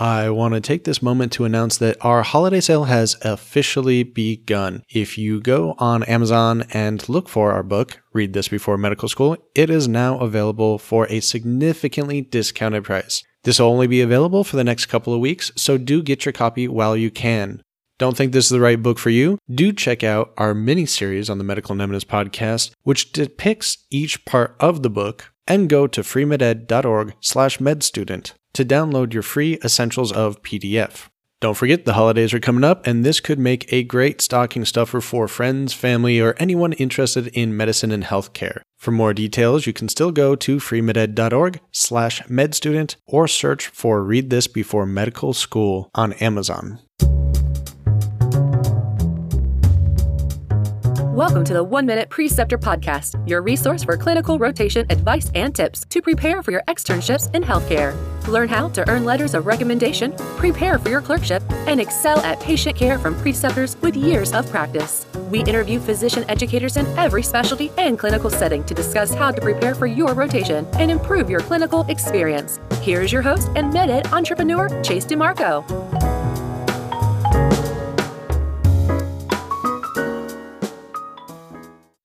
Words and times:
I 0.00 0.30
want 0.30 0.54
to 0.54 0.62
take 0.62 0.84
this 0.84 1.02
moment 1.02 1.30
to 1.32 1.44
announce 1.44 1.76
that 1.76 1.98
our 2.00 2.22
holiday 2.22 2.60
sale 2.60 2.84
has 2.84 3.18
officially 3.20 4.02
begun. 4.02 4.82
If 4.88 5.18
you 5.18 5.42
go 5.42 5.74
on 5.76 6.04
Amazon 6.04 6.64
and 6.70 7.06
look 7.06 7.28
for 7.28 7.52
our 7.52 7.62
book, 7.62 8.00
Read 8.14 8.32
This 8.32 8.48
Before 8.48 8.78
Medical 8.78 9.10
School, 9.10 9.36
it 9.54 9.68
is 9.68 9.88
now 9.88 10.18
available 10.18 10.78
for 10.78 11.06
a 11.10 11.20
significantly 11.20 12.22
discounted 12.22 12.84
price. 12.84 13.22
This 13.42 13.58
will 13.58 13.66
only 13.66 13.86
be 13.86 14.00
available 14.00 14.42
for 14.42 14.56
the 14.56 14.64
next 14.64 14.86
couple 14.86 15.12
of 15.12 15.20
weeks, 15.20 15.52
so 15.54 15.76
do 15.76 16.02
get 16.02 16.24
your 16.24 16.32
copy 16.32 16.66
while 16.66 16.96
you 16.96 17.10
can. 17.10 17.62
Don't 17.98 18.16
think 18.16 18.32
this 18.32 18.46
is 18.46 18.50
the 18.50 18.58
right 18.58 18.82
book 18.82 18.98
for 18.98 19.10
you? 19.10 19.36
Do 19.54 19.70
check 19.70 20.02
out 20.02 20.32
our 20.38 20.54
mini 20.54 20.86
series 20.86 21.28
on 21.28 21.36
the 21.36 21.44
Medical 21.44 21.76
Mnemonist 21.76 22.06
podcast, 22.06 22.70
which 22.84 23.12
depicts 23.12 23.84
each 23.90 24.24
part 24.24 24.56
of 24.60 24.82
the 24.82 24.88
book, 24.88 25.30
and 25.46 25.68
go 25.68 25.86
to 25.86 26.02
freemeded.org 26.02 27.12
slash 27.20 27.58
medstudent 27.58 28.32
to 28.52 28.64
download 28.64 29.12
your 29.12 29.22
free 29.22 29.58
Essentials 29.64 30.12
of 30.12 30.42
PDF. 30.42 31.08
Don't 31.40 31.56
forget 31.56 31.86
the 31.86 31.94
holidays 31.94 32.34
are 32.34 32.40
coming 32.40 32.64
up, 32.64 32.86
and 32.86 33.02
this 33.02 33.18
could 33.18 33.38
make 33.38 33.72
a 33.72 33.82
great 33.82 34.20
stocking 34.20 34.66
stuffer 34.66 35.00
for 35.00 35.26
friends, 35.26 35.72
family, 35.72 36.20
or 36.20 36.34
anyone 36.38 36.74
interested 36.74 37.28
in 37.28 37.56
medicine 37.56 37.90
and 37.90 38.04
healthcare. 38.04 38.60
For 38.76 38.90
more 38.90 39.14
details, 39.14 39.66
you 39.66 39.72
can 39.72 39.88
still 39.88 40.12
go 40.12 40.36
to 40.36 40.60
freemeded.org 40.60 41.60
slash 41.72 42.20
medstudent 42.24 42.96
or 43.06 43.26
search 43.26 43.68
for 43.68 44.04
Read 44.04 44.28
This 44.28 44.46
Before 44.46 44.84
Medical 44.84 45.32
School 45.32 45.88
on 45.94 46.12
Amazon. 46.14 46.80
Welcome 51.20 51.44
to 51.44 51.52
the 51.52 51.62
One 51.62 51.84
Minute 51.84 52.08
Preceptor 52.08 52.56
Podcast, 52.56 53.28
your 53.28 53.42
resource 53.42 53.84
for 53.84 53.94
clinical 53.98 54.38
rotation 54.38 54.86
advice 54.88 55.30
and 55.34 55.54
tips 55.54 55.84
to 55.90 56.00
prepare 56.00 56.42
for 56.42 56.50
your 56.50 56.62
externships 56.66 57.32
in 57.34 57.42
healthcare. 57.42 57.94
Learn 58.26 58.48
how 58.48 58.70
to 58.70 58.88
earn 58.88 59.04
letters 59.04 59.34
of 59.34 59.44
recommendation, 59.44 60.14
prepare 60.38 60.78
for 60.78 60.88
your 60.88 61.02
clerkship, 61.02 61.42
and 61.68 61.78
excel 61.78 62.18
at 62.20 62.40
patient 62.40 62.74
care 62.74 62.98
from 62.98 63.20
preceptors 63.20 63.76
with 63.82 63.96
years 63.96 64.32
of 64.32 64.48
practice. 64.48 65.04
We 65.30 65.40
interview 65.40 65.78
physician 65.78 66.24
educators 66.26 66.78
in 66.78 66.86
every 66.96 67.22
specialty 67.22 67.70
and 67.76 67.98
clinical 67.98 68.30
setting 68.30 68.64
to 68.64 68.72
discuss 68.72 69.12
how 69.12 69.30
to 69.30 69.42
prepare 69.42 69.74
for 69.74 69.86
your 69.86 70.14
rotation 70.14 70.66
and 70.78 70.90
improve 70.90 71.28
your 71.28 71.40
clinical 71.40 71.82
experience. 71.90 72.58
Here 72.80 73.02
is 73.02 73.12
your 73.12 73.20
host 73.20 73.50
and 73.56 73.70
MedEd 73.74 74.10
entrepreneur, 74.10 74.70
Chase 74.82 75.04
DeMarco. 75.04 75.99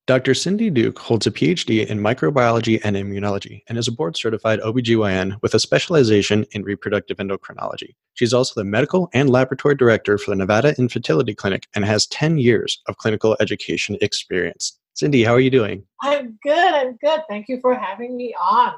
Dr. 0.06 0.34
Cindy 0.34 0.70
Duke 0.70 1.00
holds 1.00 1.26
a 1.26 1.32
PhD 1.32 1.84
in 1.84 1.98
microbiology 1.98 2.80
and 2.84 2.94
immunology 2.94 3.62
and 3.68 3.76
is 3.76 3.88
a 3.88 3.92
board 3.92 4.16
certified 4.16 4.60
OBGYN 4.60 5.36
with 5.42 5.52
a 5.52 5.58
specialization 5.58 6.46
in 6.52 6.62
reproductive 6.62 7.16
endocrinology. 7.16 7.96
She's 8.14 8.32
also 8.32 8.52
the 8.54 8.64
medical 8.64 9.10
and 9.14 9.28
laboratory 9.28 9.74
director 9.74 10.16
for 10.16 10.30
the 10.30 10.36
Nevada 10.36 10.76
Infertility 10.78 11.34
Clinic 11.34 11.66
and 11.74 11.84
has 11.84 12.06
10 12.06 12.38
years 12.38 12.80
of 12.86 12.98
clinical 12.98 13.36
education 13.40 13.98
experience. 14.00 14.78
Cindy, 14.94 15.24
how 15.24 15.34
are 15.34 15.40
you 15.40 15.50
doing? 15.50 15.82
I'm 16.00 16.38
good. 16.40 16.74
I'm 16.74 16.96
good. 17.02 17.22
Thank 17.28 17.48
you 17.48 17.58
for 17.60 17.74
having 17.74 18.16
me 18.16 18.32
on. 18.40 18.74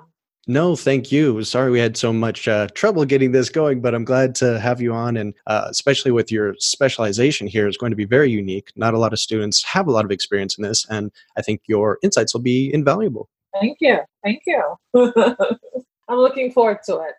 No, 0.51 0.77
thank 0.77 1.13
you. 1.13 1.45
Sorry 1.45 1.71
we 1.71 1.79
had 1.79 1.99
so 1.99 2.11
much 2.11 2.49
uh, 2.49 2.69
trouble 2.69 3.05
getting 3.05 3.33
this 3.33 3.51
going, 3.51 3.83
but 3.83 3.95
I'm 3.95 4.07
glad 4.07 4.35
to 4.37 4.59
have 4.59 4.81
you 4.81 4.95
on. 4.95 5.19
And 5.19 5.35
uh, 5.47 5.67
especially 5.69 6.11
with 6.11 6.33
your 6.33 6.55
specialization 6.59 7.47
here 7.47 7.69
is 7.69 7.77
going 7.77 7.91
to 7.91 7.97
be 7.97 8.07
very 8.07 8.31
unique. 8.31 8.73
Not 8.75 8.95
a 8.95 8.99
lot 8.99 9.13
of 9.13 9.19
students 9.19 9.63
have 9.65 9.87
a 9.87 9.91
lot 9.91 10.07
of 10.07 10.11
experience 10.11 10.57
in 10.57 10.65
this, 10.65 10.87
and 10.89 11.13
I 11.37 11.43
think 11.43 11.61
your 11.67 11.99
insights 12.03 12.33
will 12.33 12.41
be 12.41 12.73
invaluable. 12.73 13.29
Thank 13.61 13.77
you. 13.83 13.99
Thank 14.25 14.41
you. 14.47 14.75
I'm 16.09 16.17
looking 16.17 16.51
forward 16.51 16.79
to 16.87 16.97
it. 17.01 17.15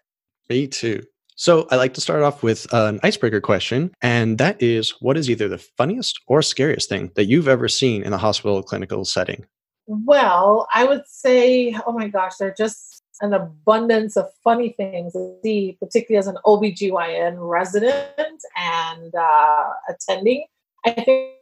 Me 0.49 0.65
too. 0.65 1.03
So 1.35 1.67
I 1.69 1.75
like 1.75 1.93
to 1.93 2.01
start 2.01 2.23
off 2.23 2.41
with 2.41 2.65
an 2.73 2.99
icebreaker 3.03 3.41
question, 3.41 3.91
and 4.01 4.39
that 4.39 4.59
is 4.59 4.95
what 5.01 5.17
is 5.17 5.29
either 5.29 5.47
the 5.47 5.59
funniest 5.59 6.19
or 6.25 6.41
scariest 6.41 6.89
thing 6.89 7.11
that 7.13 7.25
you've 7.25 7.47
ever 7.47 7.67
seen 7.67 8.01
in 8.01 8.11
a 8.11 8.17
hospital 8.17 8.63
clinical 8.63 9.05
setting? 9.05 9.45
Well, 9.85 10.67
I 10.73 10.83
would 10.85 11.03
say, 11.07 11.75
oh 11.85 11.93
my 11.93 12.07
gosh, 12.07 12.35
they're 12.37 12.53
just 12.55 12.98
an 13.21 13.33
abundance 13.33 14.15
of 14.17 14.29
funny 14.43 14.69
things 14.69 15.13
to 15.13 15.35
see, 15.43 15.77
particularly 15.79 16.19
as 16.19 16.27
an 16.27 16.37
OBGYN 16.45 17.35
resident 17.37 18.43
and 18.57 19.13
uh, 19.15 19.63
attending. 19.89 20.45
I 20.85 20.91
think 20.91 21.33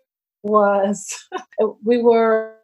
was 0.44 1.28
we 1.84 2.02
were 2.02 2.56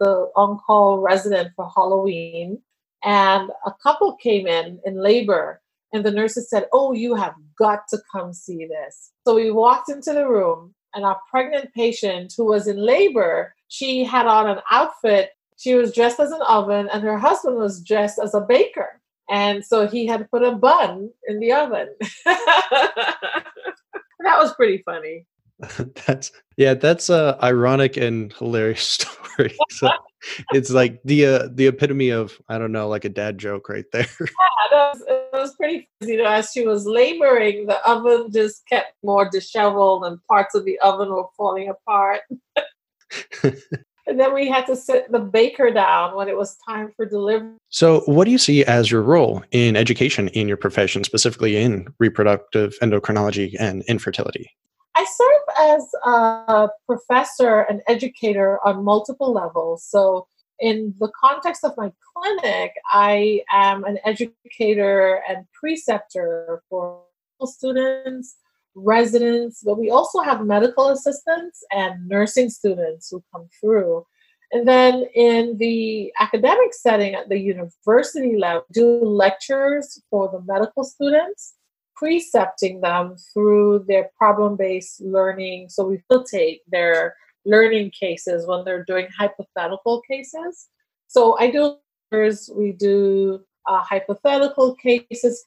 the 0.00 0.30
on-call 0.36 0.98
resident 0.98 1.52
for 1.56 1.70
Halloween, 1.74 2.60
and 3.04 3.50
a 3.66 3.72
couple 3.82 4.16
came 4.16 4.46
in 4.46 4.80
in 4.84 5.02
labor, 5.02 5.60
and 5.92 6.04
the 6.04 6.10
nurses 6.10 6.50
said, 6.50 6.66
"Oh, 6.72 6.92
you 6.92 7.14
have 7.14 7.34
got 7.58 7.88
to 7.90 7.98
come 8.12 8.32
see 8.32 8.66
this." 8.66 9.12
So 9.26 9.34
we 9.34 9.50
walked 9.50 9.90
into 9.90 10.12
the 10.12 10.28
room, 10.28 10.74
and 10.94 11.04
our 11.04 11.18
pregnant 11.30 11.72
patient 11.74 12.34
who 12.36 12.44
was 12.44 12.66
in 12.66 12.76
labor, 12.76 13.54
she 13.68 14.04
had 14.04 14.26
on 14.26 14.48
an 14.48 14.60
outfit 14.70 15.30
she 15.58 15.74
was 15.74 15.92
dressed 15.92 16.20
as 16.20 16.30
an 16.30 16.40
oven 16.42 16.88
and 16.92 17.02
her 17.02 17.18
husband 17.18 17.56
was 17.56 17.82
dressed 17.82 18.18
as 18.18 18.34
a 18.34 18.40
baker. 18.40 19.00
And 19.28 19.64
so 19.64 19.86
he 19.86 20.06
had 20.06 20.30
put 20.30 20.42
a 20.42 20.52
bun 20.52 21.10
in 21.26 21.40
the 21.40 21.52
oven. 21.52 21.88
that 22.24 23.14
was 24.24 24.54
pretty 24.54 24.82
funny. 24.86 25.26
that's 26.06 26.30
yeah, 26.56 26.74
that's 26.74 27.10
a 27.10 27.36
ironic 27.42 27.96
and 27.96 28.32
hilarious 28.34 28.82
story. 28.82 29.56
So 29.70 29.90
it's 30.52 30.70
like 30.70 31.00
the 31.04 31.26
uh, 31.26 31.48
the 31.52 31.66
epitome 31.66 32.10
of 32.10 32.40
I 32.48 32.58
don't 32.58 32.72
know, 32.72 32.88
like 32.88 33.04
a 33.04 33.08
dad 33.08 33.38
joke 33.38 33.68
right 33.68 33.84
there. 33.92 34.06
Yeah, 34.20 34.26
it 34.70 34.72
was, 34.72 35.02
it 35.08 35.28
was 35.32 35.56
pretty. 35.56 35.88
You 36.00 36.18
know, 36.18 36.28
as 36.28 36.52
she 36.52 36.64
was 36.64 36.86
laboring, 36.86 37.66
the 37.66 37.84
oven 37.88 38.30
just 38.32 38.66
kept 38.68 38.92
more 39.02 39.28
disheveled, 39.28 40.04
and 40.04 40.24
parts 40.26 40.54
of 40.54 40.64
the 40.64 40.78
oven 40.78 41.10
were 41.10 41.26
falling 41.36 41.68
apart. 41.68 42.20
And 44.08 44.18
then 44.18 44.32
we 44.32 44.48
had 44.48 44.64
to 44.66 44.74
sit 44.74 45.12
the 45.12 45.18
baker 45.18 45.70
down 45.70 46.16
when 46.16 46.28
it 46.28 46.36
was 46.36 46.56
time 46.66 46.90
for 46.96 47.04
delivery. 47.04 47.52
So, 47.68 48.00
what 48.06 48.24
do 48.24 48.30
you 48.30 48.38
see 48.38 48.64
as 48.64 48.90
your 48.90 49.02
role 49.02 49.44
in 49.50 49.76
education 49.76 50.28
in 50.28 50.48
your 50.48 50.56
profession, 50.56 51.04
specifically 51.04 51.58
in 51.58 51.92
reproductive 51.98 52.74
endocrinology 52.80 53.54
and 53.60 53.82
infertility? 53.82 54.50
I 54.96 55.04
serve 55.04 55.76
as 55.76 55.92
a 56.06 56.68
professor 56.86 57.60
and 57.60 57.82
educator 57.86 58.58
on 58.66 58.82
multiple 58.82 59.30
levels. 59.30 59.84
So, 59.84 60.26
in 60.58 60.94
the 60.98 61.12
context 61.22 61.62
of 61.62 61.74
my 61.76 61.92
clinic, 62.16 62.72
I 62.90 63.42
am 63.52 63.84
an 63.84 63.98
educator 64.06 65.22
and 65.28 65.44
preceptor 65.52 66.62
for 66.70 67.02
students 67.44 68.36
residents, 68.78 69.62
but 69.64 69.78
we 69.78 69.90
also 69.90 70.20
have 70.20 70.44
medical 70.44 70.88
assistants 70.88 71.64
and 71.70 72.08
nursing 72.08 72.50
students 72.50 73.10
who 73.10 73.22
come 73.32 73.48
through. 73.60 74.06
And 74.50 74.66
then 74.66 75.04
in 75.14 75.58
the 75.58 76.12
academic 76.18 76.72
setting 76.72 77.14
at 77.14 77.28
the 77.28 77.38
university 77.38 78.36
level, 78.36 78.64
do 78.72 79.04
lectures 79.04 80.00
for 80.10 80.30
the 80.30 80.40
medical 80.40 80.84
students, 80.84 81.54
precepting 81.94 82.80
them 82.80 83.16
through 83.32 83.84
their 83.88 84.10
problem-based 84.16 85.02
learning. 85.02 85.68
So 85.68 85.86
we 85.86 85.98
facilitate 86.08 86.62
their 86.66 87.14
learning 87.44 87.92
cases 87.98 88.46
when 88.46 88.64
they're 88.64 88.84
doing 88.84 89.08
hypothetical 89.18 90.00
cases. 90.02 90.68
So 91.08 91.38
I 91.38 91.50
do 91.50 91.76
we 92.54 92.72
do 92.72 93.40
uh, 93.66 93.80
hypothetical 93.80 94.74
cases, 94.76 95.44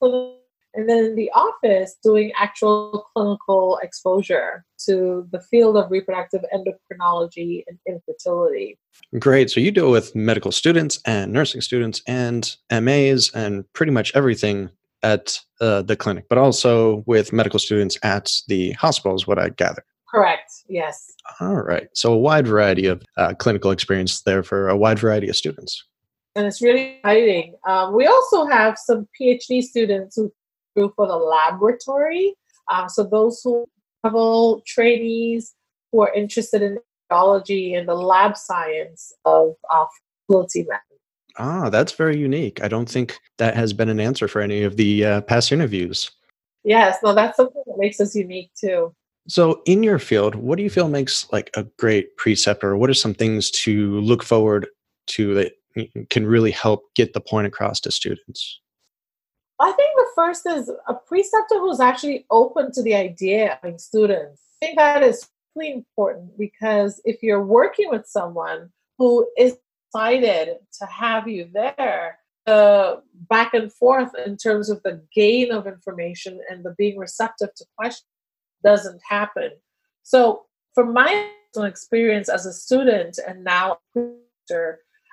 and 0.74 0.90
then 0.90 1.06
in 1.06 1.16
the 1.16 1.32
office 1.32 1.96
doing 2.04 2.32
actual 2.38 3.06
clinical 3.14 3.80
exposure 3.84 4.64
to 4.86 5.28
the 5.32 5.40
field 5.40 5.78
of 5.78 5.92
reproductive 5.92 6.42
endocrinology 6.54 7.64
and 7.68 7.78
infertility. 7.88 8.78
Great. 9.20 9.50
So 9.50 9.60
you 9.60 9.72
deal 9.72 9.92
with 9.92 10.16
medical 10.16 10.52
students 10.52 11.00
and 11.06 11.31
nursing 11.31 11.62
students 11.62 12.02
and 12.08 12.56
MAs 12.72 13.31
and 13.34 13.72
pretty 13.74 13.92
much 13.92 14.12
everything 14.16 14.70
at 15.04 15.40
uh, 15.60 15.81
the 15.81 15.96
clinic, 15.96 16.26
but 16.30 16.38
also 16.38 17.04
with 17.06 17.34
medical 17.34 17.60
students 17.60 17.98
at 18.04 18.31
the 18.48 18.72
hospital, 18.74 19.16
is 19.16 19.28
what 19.28 19.40
I 19.40 19.50
gather. 19.50 19.84
Correct. 20.07 20.51
Yes. 20.68 21.13
All 21.40 21.56
right. 21.56 21.88
So 21.94 22.13
a 22.13 22.18
wide 22.18 22.48
variety 22.48 22.86
of 22.86 23.01
uh, 23.18 23.34
clinical 23.34 23.72
experience 23.72 24.22
there 24.22 24.44
for 24.44 24.68
a 24.68 24.78
wide 24.78 25.00
variety 25.00 25.30
of 25.30 25.36
students. 25.36 25.84
And 26.36 26.45
it's 26.45 26.62
really 26.62 26.98
exciting. 26.98 27.56
Um, 27.68 27.94
we 27.94 28.06
also 28.07 28.45
have 28.45 28.78
some 28.78 29.07
PhD 29.19 29.62
students 29.62 30.16
who 30.16 30.31
for 30.75 31.07
the 31.07 31.15
laboratory. 31.15 32.35
Uh, 32.69 32.88
so 32.88 33.03
those 33.03 33.41
who 33.44 33.65
travel 34.03 34.62
trainees 34.65 35.53
who 35.91 36.01
are 36.01 36.13
interested 36.13 36.62
in 36.62 36.77
biology 37.09 37.73
and 37.73 37.88
the 37.88 37.95
lab 37.95 38.38
science 38.38 39.13
of 39.25 39.53
uh, 39.71 39.85
fertility 40.27 40.63
medicine. 40.63 40.97
Ah, 41.38 41.69
that's 41.69 41.94
very 41.94 42.18
unique. 42.18 42.62
I 42.63 42.68
don't 42.68 42.89
think 42.89 43.18
that 43.38 43.56
has 43.56 43.73
been 43.73 43.89
an 43.89 44.00
answer 44.00 44.27
for 44.27 44.41
any 44.41 44.63
of 44.63 44.77
the 44.77 45.06
uh, 45.06 45.21
past 45.21 45.51
interviews. 45.51 46.12
Yes, 46.63 46.97
no, 47.03 47.13
that's 47.13 47.38
something 47.38 47.63
that 47.65 47.77
makes 47.77 48.00
us 48.00 48.15
unique 48.15 48.51
too. 48.59 48.94
So, 49.27 49.62
in 49.65 49.83
your 49.83 50.00
field, 50.00 50.35
what 50.35 50.57
do 50.57 50.63
you 50.63 50.69
feel 50.69 50.88
makes 50.88 51.31
like 51.31 51.51
a 51.56 51.63
great 51.77 52.15
preceptor? 52.18 52.75
What 52.75 52.89
are 52.89 52.95
some 52.95 53.13
things 53.13 53.51
to 53.51 54.00
look 54.01 54.23
forward 54.23 54.68
to 55.07 55.33
that 55.35 55.53
can 56.09 56.25
really 56.25 56.51
help 56.51 56.83
get 56.95 57.13
the 57.13 57.21
point 57.21 57.47
across 57.47 57.79
to 57.81 57.91
students? 57.91 58.61
I 59.62 59.72
think 59.74 59.96
the 59.96 60.08
first 60.16 60.46
is 60.48 60.72
a 60.88 60.94
preceptor 60.96 61.60
who's 61.60 61.80
actually 61.80 62.25
open 62.31 62.72
to 62.74 62.81
the 62.81 62.96
idea 62.96 63.60
of 63.63 63.80
students. 63.80 64.42
I 64.62 64.66
think 64.66 64.78
that 64.78 65.04
is 65.04 65.30
really 65.56 65.74
important 65.74 66.38
because 66.38 67.00
if 67.06 67.22
you're 67.22 67.46
working 67.46 67.90
with 67.90 68.08
someone 68.08 68.72
who 68.98 69.28
is 69.38 69.58
excited 69.88 70.58
to 70.80 70.86
have 70.88 71.28
you 71.28 71.48
there, 71.54 72.18
the 72.46 73.04
back 73.30 73.54
and 73.54 73.72
forth 73.72 74.12
in 74.25 74.36
terms 74.36 74.69
of 74.69 74.81
the 74.81 75.04
gain 75.13 75.52
of 75.52 75.68
information 75.68 76.40
and 76.50 76.66
the 76.66 76.74
being 76.78 76.98
receptive 76.98 77.54
to 77.56 77.66
questions 77.78 78.07
doesn't 78.64 79.00
happen. 79.07 79.52
So, 80.04 80.46
from 80.74 80.94
my 80.94 81.30
experience 81.57 82.30
as 82.30 82.46
a 82.46 82.54
student 82.54 83.19
and 83.28 83.44
now 83.44 83.78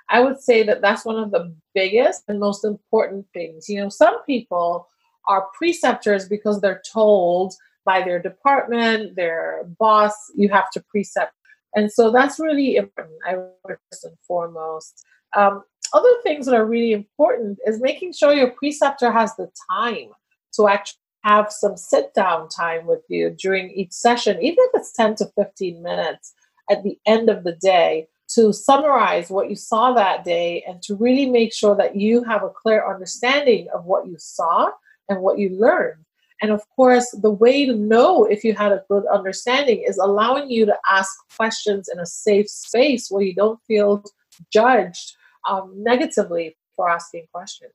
I 0.09 0.19
would 0.21 0.39
say 0.41 0.63
that 0.63 0.81
that's 0.81 1.05
one 1.05 1.17
of 1.17 1.31
the 1.31 1.53
biggest 1.73 2.23
and 2.27 2.39
most 2.39 2.65
important 2.65 3.27
things. 3.33 3.69
You 3.69 3.81
know, 3.81 3.89
some 3.89 4.23
people 4.23 4.87
are 5.27 5.47
preceptors 5.57 6.27
because 6.27 6.59
they're 6.59 6.81
told 6.91 7.53
by 7.85 8.01
their 8.01 8.19
department, 8.19 9.15
their 9.15 9.63
boss, 9.77 10.13
you 10.35 10.49
have 10.49 10.69
to 10.71 10.83
precept. 10.89 11.33
And 11.75 11.91
so 11.91 12.11
that's 12.11 12.39
really 12.39 12.75
important, 12.75 13.17
I 13.25 13.35
first 13.65 14.05
and 14.05 14.17
foremost. 14.27 15.05
Um, 15.35 15.63
other 15.93 16.13
things 16.23 16.45
that 16.45 16.55
are 16.55 16.65
really 16.65 16.91
important 16.91 17.59
is 17.65 17.81
making 17.81 18.13
sure 18.13 18.33
your 18.33 18.51
preceptor 18.51 19.11
has 19.11 19.35
the 19.35 19.49
time 19.71 20.09
to 20.53 20.67
actually 20.67 20.99
have 21.23 21.51
some 21.51 21.77
sit 21.77 22.13
down 22.13 22.47
time 22.49 22.85
with 22.85 23.01
you 23.09 23.35
during 23.39 23.69
each 23.71 23.91
session, 23.91 24.37
even 24.41 24.57
if 24.59 24.71
it's 24.75 24.93
10 24.93 25.15
to 25.15 25.25
15 25.35 25.81
minutes 25.83 26.33
at 26.71 26.83
the 26.83 26.97
end 27.05 27.29
of 27.29 27.43
the 27.43 27.53
day, 27.53 28.07
to 28.29 28.53
summarize 28.53 29.29
what 29.29 29.49
you 29.49 29.55
saw 29.55 29.93
that 29.93 30.23
day 30.23 30.63
and 30.67 30.81
to 30.83 30.95
really 30.95 31.25
make 31.25 31.53
sure 31.53 31.75
that 31.75 31.95
you 31.95 32.23
have 32.23 32.43
a 32.43 32.49
clear 32.49 32.87
understanding 32.87 33.67
of 33.73 33.85
what 33.85 34.07
you 34.07 34.15
saw 34.17 34.69
and 35.09 35.21
what 35.21 35.39
you 35.39 35.49
learned. 35.49 36.05
And 36.41 36.51
of 36.51 36.63
course, 36.69 37.09
the 37.11 37.31
way 37.31 37.65
to 37.65 37.75
know 37.75 38.23
if 38.23 38.43
you 38.43 38.53
had 38.53 38.71
a 38.71 38.83
good 38.89 39.03
understanding 39.07 39.83
is 39.85 39.97
allowing 39.97 40.49
you 40.49 40.65
to 40.67 40.77
ask 40.89 41.11
questions 41.35 41.89
in 41.91 41.99
a 41.99 42.05
safe 42.05 42.49
space 42.49 43.09
where 43.09 43.23
you 43.23 43.35
don't 43.35 43.59
feel 43.67 44.03
judged 44.51 45.15
um, 45.49 45.73
negatively 45.75 46.55
for 46.75 46.89
asking 46.89 47.25
questions. 47.33 47.73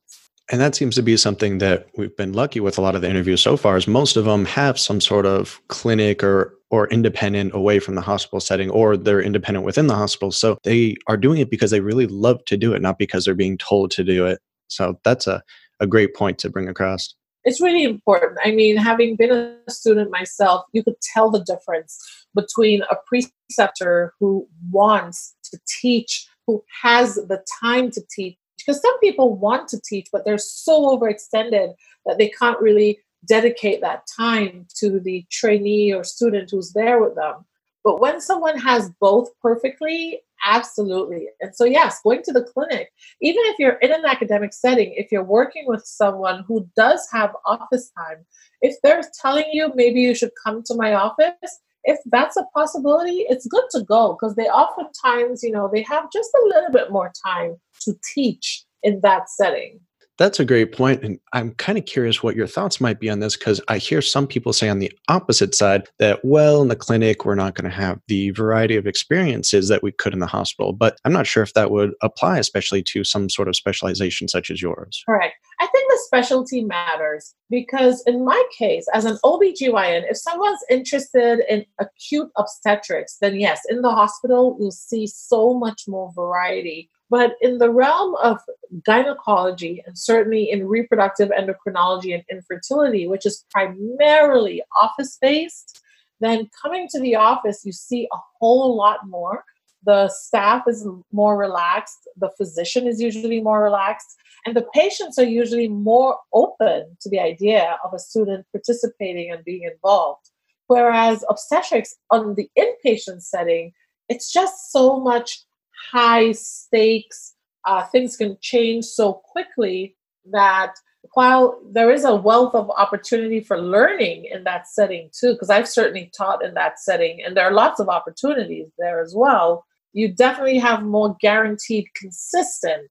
And 0.51 0.61
that 0.61 0.75
seems 0.75 0.95
to 0.95 1.01
be 1.01 1.17
something 1.17 1.57
that 1.57 1.87
we've 1.97 2.15
been 2.15 2.33
lucky 2.33 2.59
with 2.59 2.77
a 2.77 2.81
lot 2.81 2.95
of 2.95 3.01
the 3.01 3.09
interviews 3.09 3.41
so 3.41 3.57
far 3.57 3.77
is 3.77 3.87
most 3.87 4.15
of 4.15 4.25
them 4.25 4.45
have 4.45 4.79
some 4.79 5.01
sort 5.01 5.25
of 5.25 5.59
clinic 5.69 6.23
or 6.23 6.53
or 6.71 6.87
independent 6.89 7.53
away 7.53 7.79
from 7.79 7.95
the 7.95 8.01
hospital 8.01 8.39
setting 8.39 8.69
or 8.69 8.97
they're 8.97 9.21
independent 9.21 9.65
within 9.65 9.87
the 9.87 9.95
hospital. 9.95 10.31
So 10.31 10.57
they 10.63 10.95
are 11.07 11.15
doing 11.15 11.39
it 11.39 11.49
because 11.49 11.71
they 11.71 11.79
really 11.79 12.07
love 12.07 12.43
to 12.45 12.57
do 12.57 12.73
it, 12.73 12.81
not 12.81 12.97
because 12.97 13.23
they're 13.25 13.33
being 13.33 13.57
told 13.57 13.91
to 13.91 14.03
do 14.03 14.25
it. 14.25 14.39
So 14.67 14.99
that's 15.03 15.25
a, 15.25 15.41
a 15.79 15.87
great 15.87 16.15
point 16.15 16.37
to 16.39 16.49
bring 16.49 16.67
across. 16.67 17.15
It's 17.45 17.61
really 17.61 17.83
important. 17.83 18.39
I 18.43 18.51
mean, 18.51 18.75
having 18.75 19.15
been 19.15 19.31
a 19.31 19.71
student 19.71 20.09
myself, 20.09 20.65
you 20.73 20.83
could 20.83 20.99
tell 21.13 21.29
the 21.29 21.43
difference 21.43 21.97
between 22.33 22.81
a 22.91 22.95
preceptor 23.07 24.13
who 24.19 24.47
wants 24.71 25.35
to 25.51 25.59
teach, 25.79 26.27
who 26.47 26.63
has 26.81 27.15
the 27.15 27.45
time 27.61 27.91
to 27.91 28.01
teach, 28.09 28.35
because 28.57 28.81
some 28.81 28.99
people 28.99 29.35
want 29.35 29.67
to 29.69 29.81
teach, 29.81 30.07
but 30.11 30.25
they're 30.25 30.37
so 30.37 30.97
overextended 30.97 31.73
that 32.05 32.17
they 32.17 32.29
can't 32.29 32.59
really 32.59 32.99
dedicate 33.27 33.81
that 33.81 34.03
time 34.15 34.67
to 34.75 34.99
the 34.99 35.25
trainee 35.31 35.93
or 35.93 36.03
student 36.03 36.49
who's 36.51 36.73
there 36.73 37.01
with 37.01 37.15
them. 37.15 37.45
But 37.83 38.01
when 38.01 38.19
someone 38.19 38.57
has 38.57 38.89
both 38.99 39.29
perfectly, 39.41 40.21
absolutely. 40.43 41.27
And 41.39 41.55
so, 41.55 41.65
yes, 41.65 41.99
going 42.03 42.23
to 42.23 42.33
the 42.33 42.43
clinic, 42.43 42.89
even 43.21 43.43
if 43.45 43.59
you're 43.59 43.73
in 43.73 43.91
an 43.91 44.05
academic 44.05 44.53
setting, 44.53 44.93
if 44.95 45.11
you're 45.11 45.23
working 45.23 45.65
with 45.67 45.85
someone 45.85 46.43
who 46.47 46.67
does 46.75 47.07
have 47.11 47.35
office 47.45 47.91
time, 47.97 48.25
if 48.61 48.75
they're 48.81 49.03
telling 49.21 49.45
you 49.51 49.71
maybe 49.75 50.01
you 50.01 50.15
should 50.15 50.31
come 50.43 50.63
to 50.63 50.75
my 50.75 50.93
office, 50.93 51.59
if 51.83 51.99
that's 52.07 52.37
a 52.37 52.45
possibility, 52.55 53.25
it's 53.29 53.45
good 53.45 53.65
to 53.71 53.83
go 53.83 54.13
because 54.19 54.35
they 54.35 54.47
oftentimes, 54.47 55.43
you 55.43 55.51
know, 55.51 55.69
they 55.71 55.83
have 55.83 56.11
just 56.11 56.31
a 56.33 56.47
little 56.47 56.71
bit 56.71 56.91
more 56.91 57.11
time 57.23 57.57
to 57.85 57.93
teach 58.13 58.63
in 58.83 58.99
that 59.01 59.29
setting. 59.29 59.79
That's 60.17 60.39
a 60.39 60.45
great 60.45 60.71
point. 60.71 61.03
And 61.03 61.19
I'm 61.33 61.51
kind 61.55 61.77
of 61.77 61.85
curious 61.85 62.23
what 62.23 62.37
your 62.37 62.47
thoughts 62.47 62.79
might 62.79 62.99
be 63.01 63.09
on 63.09 63.19
this 63.19 63.35
because 63.35 63.59
I 63.67 63.77
hear 63.77 64.01
some 64.01 64.27
people 64.27 64.53
say 64.53 64.69
on 64.69 64.79
the 64.79 64.91
opposite 65.09 65.53
side 65.53 65.89
that, 65.99 66.23
well, 66.23 66.61
in 66.61 66.69
the 66.69 66.75
clinic, 66.75 67.25
we're 67.25 67.35
not 67.35 67.55
going 67.55 67.69
to 67.69 67.75
have 67.75 67.99
the 68.07 68.29
variety 68.29 68.77
of 68.77 68.87
experiences 68.87 69.67
that 69.67 69.83
we 69.83 69.91
could 69.91 70.13
in 70.13 70.19
the 70.19 70.25
hospital. 70.25 70.71
But 70.71 70.97
I'm 71.03 71.11
not 71.11 71.27
sure 71.27 71.43
if 71.43 71.53
that 71.53 71.69
would 71.69 71.91
apply, 72.01 72.37
especially 72.37 72.81
to 72.83 73.03
some 73.03 73.29
sort 73.29 73.49
of 73.49 73.57
specialization 73.57 74.29
such 74.29 74.49
as 74.49 74.61
yours. 74.61 75.03
Correct. 75.05 75.35
I 75.59 75.67
think 75.67 75.89
the 75.89 75.99
specialty 76.05 76.63
matters 76.63 77.33
because, 77.49 78.01
in 78.05 78.23
my 78.23 78.41
case, 78.57 78.85
as 78.93 79.03
an 79.05 79.17
OBGYN, 79.23 80.03
if 80.09 80.17
someone's 80.17 80.63
interested 80.69 81.39
in 81.49 81.65
acute 81.79 82.29
obstetrics, 82.37 83.17
then 83.19 83.39
yes, 83.39 83.61
in 83.69 83.81
the 83.81 83.91
hospital, 83.91 84.57
you'll 84.59 84.71
see 84.71 85.07
so 85.07 85.53
much 85.53 85.83
more 85.87 86.11
variety 86.13 86.89
but 87.09 87.35
in 87.41 87.59
the 87.59 87.69
realm 87.69 88.15
of 88.15 88.39
gynecology, 88.83 89.83
and 89.85 89.97
certainly 89.97 90.49
in 90.49 90.67
reproductive 90.67 91.29
endocrinology 91.29 92.13
and 92.13 92.23
infertility, 92.31 93.07
which 93.07 93.25
is 93.25 93.45
primarily 93.51 94.63
office 94.75 95.17
based, 95.21 95.81
then 96.19 96.49
coming 96.61 96.87
to 96.91 96.99
the 96.99 97.15
office, 97.15 97.63
you 97.65 97.71
see 97.71 98.07
a 98.11 98.17
whole 98.39 98.75
lot 98.75 99.07
more. 99.07 99.43
The 99.85 100.09
staff 100.09 100.63
is 100.67 100.87
more 101.11 101.37
relaxed, 101.37 102.09
the 102.17 102.31
physician 102.37 102.87
is 102.87 102.99
usually 102.99 103.39
more 103.39 103.61
relaxed, 103.61 104.15
and 104.45 104.55
the 104.55 104.65
patients 104.73 105.19
are 105.19 105.25
usually 105.25 105.67
more 105.67 106.17
open 106.33 106.97
to 107.01 107.09
the 107.09 107.19
idea 107.19 107.77
of 107.83 107.93
a 107.93 107.99
student 107.99 108.47
participating 108.51 109.31
and 109.31 109.43
being 109.43 109.63
involved. 109.63 110.31
Whereas 110.67 111.23
obstetrics 111.29 111.95
on 112.09 112.33
the 112.33 112.49
inpatient 112.57 113.21
setting, 113.21 113.73
it's 114.09 114.31
just 114.31 114.71
so 114.71 114.99
much 114.99 115.43
high 115.91 116.31
stakes. 116.31 117.33
Uh, 117.65 117.83
things 117.85 118.15
can 118.15 118.37
change 118.41 118.85
so 118.85 119.13
quickly 119.13 119.95
that 120.31 120.75
while 121.13 121.59
there 121.71 121.91
is 121.91 122.03
a 122.03 122.15
wealth 122.15 122.55
of 122.55 122.69
opportunity 122.71 123.39
for 123.39 123.59
learning 123.59 124.25
in 124.25 124.43
that 124.43 124.67
setting 124.67 125.09
too, 125.17 125.33
because 125.33 125.49
I've 125.49 125.67
certainly 125.67 126.11
taught 126.15 126.43
in 126.43 126.53
that 126.55 126.79
setting, 126.79 127.21
and 127.23 127.35
there 127.35 127.45
are 127.45 127.53
lots 127.53 127.79
of 127.79 127.89
opportunities 127.89 128.67
there 128.77 129.01
as 129.01 129.13
well, 129.15 129.65
you 129.93 130.13
definitely 130.13 130.57
have 130.59 130.83
more 130.83 131.15
guaranteed, 131.21 131.87
consistent 131.95 132.89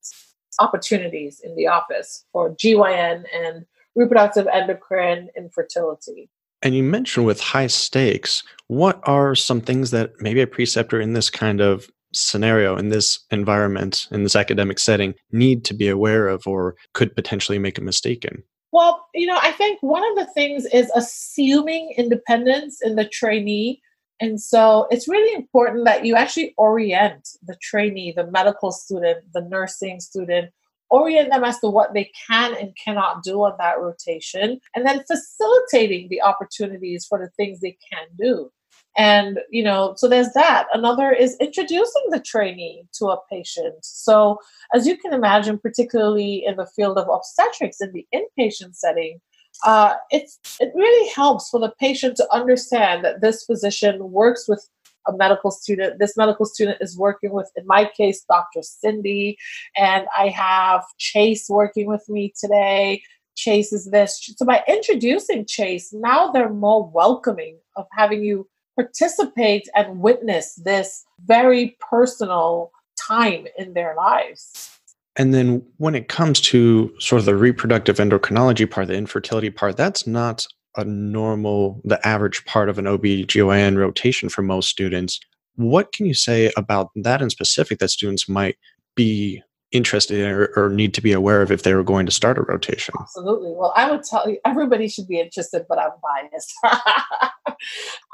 opportunities 0.58 1.40
in 1.42 1.54
the 1.56 1.66
office 1.66 2.24
for 2.32 2.54
GYN 2.54 3.24
and 3.34 3.66
reproductive 3.94 4.46
endocrine 4.52 5.28
infertility. 5.36 6.30
And 6.62 6.74
you 6.74 6.82
mentioned 6.82 7.26
with 7.26 7.40
high 7.40 7.66
stakes, 7.66 8.42
what 8.68 9.00
are 9.02 9.34
some 9.34 9.60
things 9.60 9.90
that 9.90 10.12
maybe 10.20 10.40
a 10.40 10.46
preceptor 10.46 10.98
in 10.98 11.12
this 11.12 11.28
kind 11.28 11.60
of 11.60 11.90
scenario 12.14 12.76
in 12.76 12.88
this 12.88 13.18
environment 13.30 14.06
in 14.10 14.22
this 14.22 14.36
academic 14.36 14.78
setting 14.78 15.14
need 15.32 15.64
to 15.64 15.74
be 15.74 15.88
aware 15.88 16.28
of 16.28 16.46
or 16.46 16.76
could 16.92 17.14
potentially 17.14 17.58
make 17.58 17.78
a 17.78 17.82
mistake 17.82 18.24
in? 18.24 18.42
Well 18.72 19.06
you 19.14 19.26
know 19.26 19.38
i 19.40 19.52
think 19.52 19.78
one 19.82 20.04
of 20.10 20.16
the 20.16 20.32
things 20.32 20.66
is 20.66 20.90
assuming 20.94 21.94
independence 21.96 22.80
in 22.82 22.96
the 22.96 23.08
trainee. 23.08 23.80
And 24.20 24.40
so 24.40 24.86
it's 24.90 25.08
really 25.08 25.34
important 25.34 25.84
that 25.86 26.04
you 26.04 26.14
actually 26.14 26.54
orient 26.56 27.28
the 27.42 27.56
trainee 27.60 28.12
the 28.12 28.30
medical 28.30 28.72
student 28.72 29.18
the 29.32 29.42
nursing 29.42 30.00
student 30.00 30.50
orient 30.90 31.30
them 31.30 31.44
as 31.44 31.58
to 31.60 31.68
what 31.68 31.94
they 31.94 32.10
can 32.28 32.54
and 32.56 32.76
cannot 32.82 33.22
do 33.22 33.42
on 33.42 33.54
that 33.58 33.80
rotation 33.80 34.60
and 34.74 34.86
then 34.86 35.02
facilitating 35.04 36.08
the 36.08 36.22
opportunities 36.22 37.04
for 37.06 37.18
the 37.18 37.28
things 37.30 37.60
they 37.60 37.76
can 37.90 38.06
do 38.16 38.50
and, 38.96 39.40
you 39.50 39.62
know, 39.62 39.94
so 39.96 40.08
there's 40.08 40.32
that. 40.34 40.66
Another 40.72 41.10
is 41.10 41.36
introducing 41.40 42.02
the 42.10 42.20
trainee 42.20 42.84
to 42.94 43.06
a 43.06 43.18
patient. 43.30 43.74
So, 43.82 44.38
as 44.72 44.86
you 44.86 44.96
can 44.96 45.12
imagine, 45.12 45.58
particularly 45.58 46.44
in 46.46 46.56
the 46.56 46.66
field 46.66 46.98
of 46.98 47.08
obstetrics 47.08 47.80
in 47.80 47.92
the 47.92 48.06
inpatient 48.14 48.76
setting, 48.76 49.20
uh, 49.64 49.94
it's, 50.10 50.38
it 50.60 50.72
really 50.74 51.08
helps 51.10 51.50
for 51.50 51.60
the 51.60 51.72
patient 51.80 52.16
to 52.16 52.34
understand 52.34 53.04
that 53.04 53.20
this 53.20 53.44
physician 53.44 54.10
works 54.10 54.48
with 54.48 54.68
a 55.06 55.16
medical 55.16 55.50
student. 55.50 55.98
This 55.98 56.16
medical 56.16 56.46
student 56.46 56.78
is 56.80 56.96
working 56.96 57.32
with, 57.32 57.50
in 57.56 57.66
my 57.66 57.90
case, 57.96 58.24
Dr. 58.28 58.62
Cindy, 58.62 59.36
and 59.76 60.06
I 60.16 60.28
have 60.28 60.84
Chase 60.98 61.46
working 61.48 61.86
with 61.86 62.08
me 62.08 62.32
today. 62.38 63.02
Chase 63.36 63.72
is 63.72 63.90
this. 63.90 64.32
So 64.36 64.46
by 64.46 64.62
introducing 64.68 65.44
Chase, 65.46 65.92
now 65.92 66.30
they're 66.30 66.48
more 66.52 66.88
welcoming 66.88 67.58
of 67.76 67.86
having 67.92 68.22
you 68.22 68.48
participate 68.76 69.68
and 69.74 70.00
witness 70.00 70.54
this 70.56 71.04
very 71.26 71.76
personal 71.80 72.70
time 72.96 73.46
in 73.58 73.74
their 73.74 73.94
lives. 73.96 74.70
And 75.16 75.32
then 75.32 75.64
when 75.76 75.94
it 75.94 76.08
comes 76.08 76.40
to 76.42 76.92
sort 76.98 77.20
of 77.20 77.26
the 77.26 77.36
reproductive 77.36 77.98
endocrinology 77.98 78.68
part, 78.68 78.88
the 78.88 78.94
infertility 78.94 79.50
part, 79.50 79.76
that's 79.76 80.06
not 80.06 80.46
a 80.76 80.84
normal, 80.84 81.80
the 81.84 82.04
average 82.06 82.44
part 82.46 82.68
of 82.68 82.78
an 82.78 82.86
OB/GYN 82.86 83.78
rotation 83.78 84.28
for 84.28 84.42
most 84.42 84.68
students. 84.68 85.20
What 85.54 85.92
can 85.92 86.06
you 86.06 86.14
say 86.14 86.52
about 86.56 86.90
that 86.96 87.22
in 87.22 87.30
specific 87.30 87.78
that 87.78 87.90
students 87.90 88.28
might 88.28 88.56
be 88.96 89.40
interested 89.74 90.20
in 90.20 90.30
or, 90.30 90.50
or, 90.56 90.70
need 90.70 90.94
to 90.94 91.00
be 91.00 91.12
aware 91.12 91.42
of 91.42 91.50
if 91.50 91.62
they 91.62 91.74
were 91.74 91.82
going 91.82 92.06
to 92.06 92.12
start 92.12 92.38
a 92.38 92.42
rotation? 92.42 92.94
Absolutely. 93.00 93.52
Well, 93.54 93.72
I 93.76 93.90
would 93.90 94.02
tell 94.02 94.28
you 94.28 94.38
everybody 94.44 94.88
should 94.88 95.08
be 95.08 95.20
interested, 95.20 95.64
but 95.68 95.78
I'm 95.78 95.90
biased. 96.02 96.54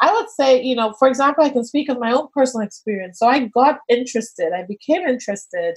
I 0.01 0.13
would 0.13 0.31
say, 0.31 0.63
you 0.63 0.75
know, 0.75 0.95
for 0.99 1.07
example, 1.07 1.45
I 1.45 1.51
can 1.51 1.65
speak 1.65 1.89
of 1.89 1.99
my 1.99 2.13
own 2.13 2.29
personal 2.35 2.67
experience. 2.67 3.19
So 3.19 3.27
I 3.27 3.47
got 3.47 3.81
interested, 3.89 4.53
I 4.53 4.65
became 4.67 5.07
interested 5.07 5.77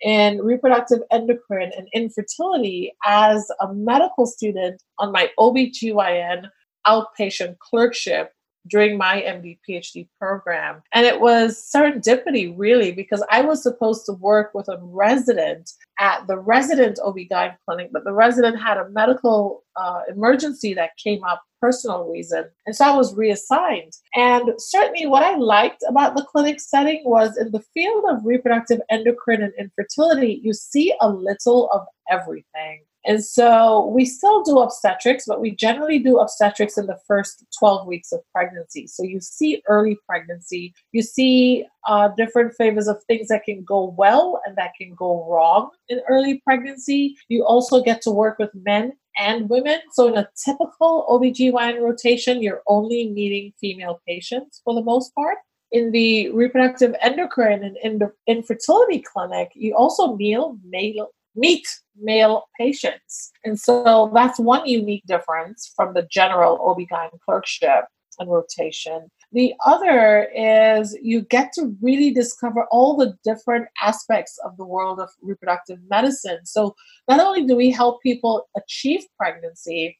in 0.00 0.38
reproductive 0.38 1.00
endocrine 1.10 1.72
and 1.76 1.88
infertility 1.94 2.92
as 3.04 3.48
a 3.60 3.72
medical 3.72 4.26
student 4.26 4.82
on 4.98 5.12
my 5.12 5.30
OBGYN 5.38 6.48
outpatient 6.86 7.58
clerkship 7.58 8.33
during 8.68 8.96
my 8.96 9.22
MD 9.22 9.58
PhD 9.68 10.08
program. 10.18 10.82
And 10.92 11.06
it 11.06 11.20
was 11.20 11.70
serendipity, 11.74 12.54
really, 12.56 12.92
because 12.92 13.24
I 13.30 13.42
was 13.42 13.62
supposed 13.62 14.06
to 14.06 14.12
work 14.12 14.52
with 14.54 14.68
a 14.68 14.78
resident 14.80 15.70
at 16.00 16.26
the 16.26 16.38
resident 16.38 16.98
OB-GYN 17.04 17.56
clinic, 17.66 17.90
but 17.92 18.04
the 18.04 18.12
resident 18.12 18.60
had 18.60 18.78
a 18.78 18.88
medical 18.90 19.62
uh, 19.76 20.00
emergency 20.08 20.74
that 20.74 20.90
came 21.02 21.22
up 21.24 21.42
personal 21.60 22.10
reason. 22.10 22.44
And 22.66 22.76
so 22.76 22.84
I 22.84 22.96
was 22.96 23.16
reassigned. 23.16 23.92
And 24.14 24.50
certainly 24.58 25.06
what 25.06 25.22
I 25.22 25.36
liked 25.36 25.82
about 25.88 26.14
the 26.14 26.24
clinic 26.24 26.60
setting 26.60 27.02
was 27.06 27.38
in 27.38 27.52
the 27.52 27.64
field 27.72 28.04
of 28.10 28.24
reproductive 28.24 28.80
endocrine 28.90 29.42
and 29.42 29.52
infertility, 29.58 30.40
you 30.42 30.52
see 30.52 30.94
a 31.00 31.08
little 31.08 31.70
of 31.70 31.82
everything. 32.10 32.82
And 33.06 33.24
so 33.24 33.86
we 33.86 34.04
still 34.04 34.42
do 34.42 34.58
obstetrics, 34.58 35.24
but 35.26 35.40
we 35.40 35.50
generally 35.50 35.98
do 35.98 36.18
obstetrics 36.18 36.78
in 36.78 36.86
the 36.86 36.98
first 37.06 37.44
12 37.58 37.86
weeks 37.86 38.12
of 38.12 38.20
pregnancy. 38.32 38.86
So 38.86 39.02
you 39.02 39.20
see 39.20 39.62
early 39.68 39.98
pregnancy, 40.08 40.74
you 40.92 41.02
see 41.02 41.66
uh, 41.86 42.08
different 42.16 42.54
flavors 42.54 42.88
of 42.88 43.02
things 43.04 43.28
that 43.28 43.44
can 43.44 43.62
go 43.62 43.94
well 43.98 44.40
and 44.46 44.56
that 44.56 44.72
can 44.78 44.94
go 44.94 45.26
wrong 45.28 45.70
in 45.88 46.00
early 46.08 46.40
pregnancy. 46.44 47.16
You 47.28 47.44
also 47.44 47.82
get 47.82 48.00
to 48.02 48.10
work 48.10 48.38
with 48.38 48.50
men 48.54 48.92
and 49.18 49.48
women. 49.48 49.80
So 49.92 50.08
in 50.08 50.16
a 50.16 50.28
typical 50.44 51.06
OBGYN 51.08 51.80
rotation, 51.80 52.42
you're 52.42 52.62
only 52.66 53.10
meeting 53.10 53.52
female 53.60 54.00
patients 54.06 54.60
for 54.64 54.74
the 54.74 54.82
most 54.82 55.14
part 55.14 55.38
in 55.74 55.90
the 55.90 56.30
reproductive 56.30 56.94
endocrine 57.02 57.64
and 57.64 57.76
in 57.82 57.98
the 57.98 58.12
infertility 58.28 59.00
clinic, 59.00 59.50
you 59.54 59.74
also 59.74 60.14
meet 60.14 60.38
male, 60.64 61.08
meet 61.34 61.66
male 62.00 62.44
patients. 62.58 63.30
And 63.44 63.58
so 63.58 64.10
that's 64.14 64.38
one 64.38 64.66
unique 64.66 65.04
difference 65.06 65.72
from 65.76 65.94
the 65.94 66.06
general 66.10 66.58
OB-GYN 66.64 67.20
clerkship 67.24 67.84
and 68.18 68.30
rotation. 68.30 69.10
The 69.32 69.52
other 69.66 70.28
is 70.34 70.96
you 71.02 71.22
get 71.22 71.52
to 71.54 71.76
really 71.82 72.12
discover 72.12 72.66
all 72.70 72.96
the 72.96 73.16
different 73.24 73.66
aspects 73.82 74.38
of 74.44 74.56
the 74.56 74.64
world 74.64 75.00
of 75.00 75.10
reproductive 75.22 75.78
medicine. 75.90 76.46
So 76.46 76.76
not 77.08 77.20
only 77.20 77.44
do 77.44 77.56
we 77.56 77.70
help 77.70 78.00
people 78.02 78.48
achieve 78.56 79.04
pregnancy, 79.18 79.98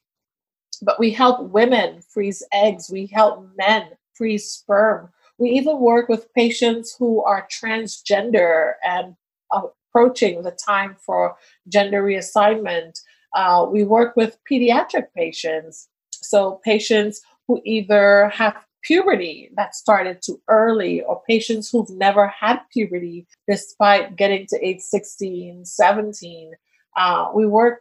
but 0.82 1.00
we 1.00 1.10
help 1.10 1.50
women 1.50 2.00
freeze 2.12 2.42
eggs, 2.52 2.90
we 2.90 3.06
help 3.06 3.48
men 3.56 3.88
freeze 4.14 4.50
sperm. 4.50 5.10
We 5.38 5.50
even 5.50 5.80
work 5.80 6.08
with 6.08 6.32
patients 6.34 6.94
who 6.96 7.24
are 7.24 7.48
transgender 7.50 8.74
and 8.84 9.16
uh, 9.50 9.62
approaching 9.94 10.42
the 10.42 10.50
time 10.50 10.96
for 10.98 11.36
gender 11.68 12.02
reassignment. 12.02 13.00
Uh, 13.34 13.66
we 13.70 13.84
work 13.84 14.16
with 14.16 14.38
pediatric 14.50 15.06
patients, 15.16 15.88
so 16.10 16.60
patients 16.64 17.20
who 17.46 17.60
either 17.64 18.28
have 18.28 18.56
puberty 18.82 19.50
that 19.56 19.74
started 19.74 20.20
too 20.20 20.40
early 20.48 21.02
or 21.02 21.22
patients 21.26 21.70
who've 21.70 21.88
never 21.90 22.28
had 22.28 22.58
puberty 22.70 23.26
despite 23.48 24.14
getting 24.14 24.46
to 24.46 24.58
age 24.62 24.80
16 24.80 25.64
17 25.64 26.52
uh, 26.98 27.30
we 27.34 27.46
work 27.46 27.80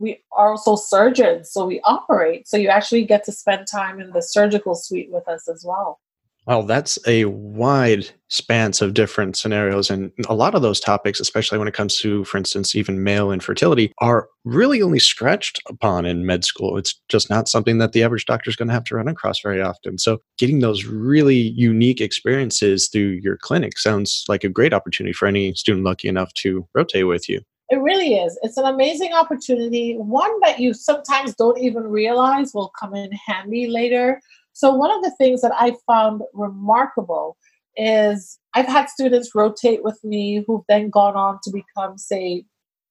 we 0.00 0.18
are 0.32 0.50
also 0.50 0.74
surgeons 0.74 1.52
so 1.52 1.64
we 1.64 1.80
operate 1.84 2.48
so 2.48 2.56
you 2.56 2.68
actually 2.68 3.04
get 3.04 3.22
to 3.22 3.30
spend 3.30 3.64
time 3.68 4.00
in 4.00 4.10
the 4.10 4.20
surgical 4.20 4.74
suite 4.74 5.08
with 5.12 5.28
us 5.28 5.48
as 5.48 5.64
well 5.64 6.00
well, 6.46 6.62
that's 6.62 6.98
a 7.06 7.26
wide 7.26 8.10
span 8.28 8.72
of 8.80 8.94
different 8.94 9.36
scenarios. 9.36 9.90
And 9.90 10.12
a 10.28 10.34
lot 10.34 10.54
of 10.54 10.62
those 10.62 10.80
topics, 10.80 11.20
especially 11.20 11.58
when 11.58 11.68
it 11.68 11.74
comes 11.74 11.98
to, 12.00 12.24
for 12.24 12.38
instance, 12.38 12.74
even 12.74 13.02
male 13.02 13.30
infertility, 13.30 13.92
are 13.98 14.28
really 14.44 14.80
only 14.82 14.98
scratched 14.98 15.60
upon 15.68 16.06
in 16.06 16.26
med 16.26 16.44
school. 16.44 16.76
It's 16.76 17.00
just 17.08 17.30
not 17.30 17.48
something 17.48 17.78
that 17.78 17.92
the 17.92 18.02
average 18.02 18.26
doctor 18.26 18.48
is 18.48 18.56
going 18.56 18.68
to 18.68 18.74
have 18.74 18.84
to 18.84 18.96
run 18.96 19.08
across 19.08 19.40
very 19.40 19.60
often. 19.60 19.98
So, 19.98 20.18
getting 20.38 20.60
those 20.60 20.84
really 20.84 21.36
unique 21.36 22.00
experiences 22.00 22.88
through 22.88 23.20
your 23.22 23.36
clinic 23.36 23.78
sounds 23.78 24.24
like 24.28 24.44
a 24.44 24.48
great 24.48 24.72
opportunity 24.72 25.12
for 25.12 25.26
any 25.26 25.54
student 25.54 25.84
lucky 25.84 26.08
enough 26.08 26.32
to 26.34 26.66
rotate 26.74 27.06
with 27.06 27.28
you. 27.28 27.40
It 27.70 27.80
really 27.80 28.14
is. 28.14 28.36
It's 28.42 28.56
an 28.56 28.66
amazing 28.66 29.12
opportunity, 29.12 29.94
one 29.94 30.40
that 30.40 30.58
you 30.58 30.74
sometimes 30.74 31.36
don't 31.36 31.58
even 31.58 31.84
realize 31.84 32.52
will 32.52 32.72
come 32.78 32.94
in 32.94 33.12
handy 33.12 33.68
later 33.68 34.20
so, 34.52 34.74
one 34.74 34.90
of 34.90 35.02
the 35.02 35.14
things 35.18 35.42
that 35.42 35.52
I 35.54 35.74
found 35.86 36.22
remarkable 36.34 37.36
is 37.76 38.38
I've 38.54 38.66
had 38.66 38.88
students 38.88 39.34
rotate 39.34 39.82
with 39.84 39.98
me 40.02 40.44
who've 40.46 40.64
then 40.68 40.90
gone 40.90 41.16
on 41.16 41.38
to 41.44 41.50
become, 41.50 41.98
say, 41.98 42.44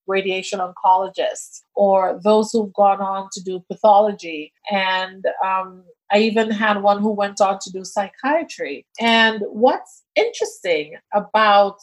radiation 0.07 0.59
oncologists 0.59 1.61
or 1.75 2.19
those 2.23 2.51
who've 2.51 2.73
gone 2.73 2.99
on 2.99 3.29
to 3.31 3.43
do 3.43 3.63
pathology. 3.71 4.51
And 4.71 5.23
um, 5.45 5.83
I 6.11 6.19
even 6.19 6.49
had 6.49 6.81
one 6.81 6.99
who 6.99 7.11
went 7.11 7.39
on 7.39 7.59
to 7.61 7.71
do 7.71 7.85
psychiatry. 7.85 8.85
And 8.99 9.43
what's 9.49 10.03
interesting 10.15 10.95
about 11.13 11.77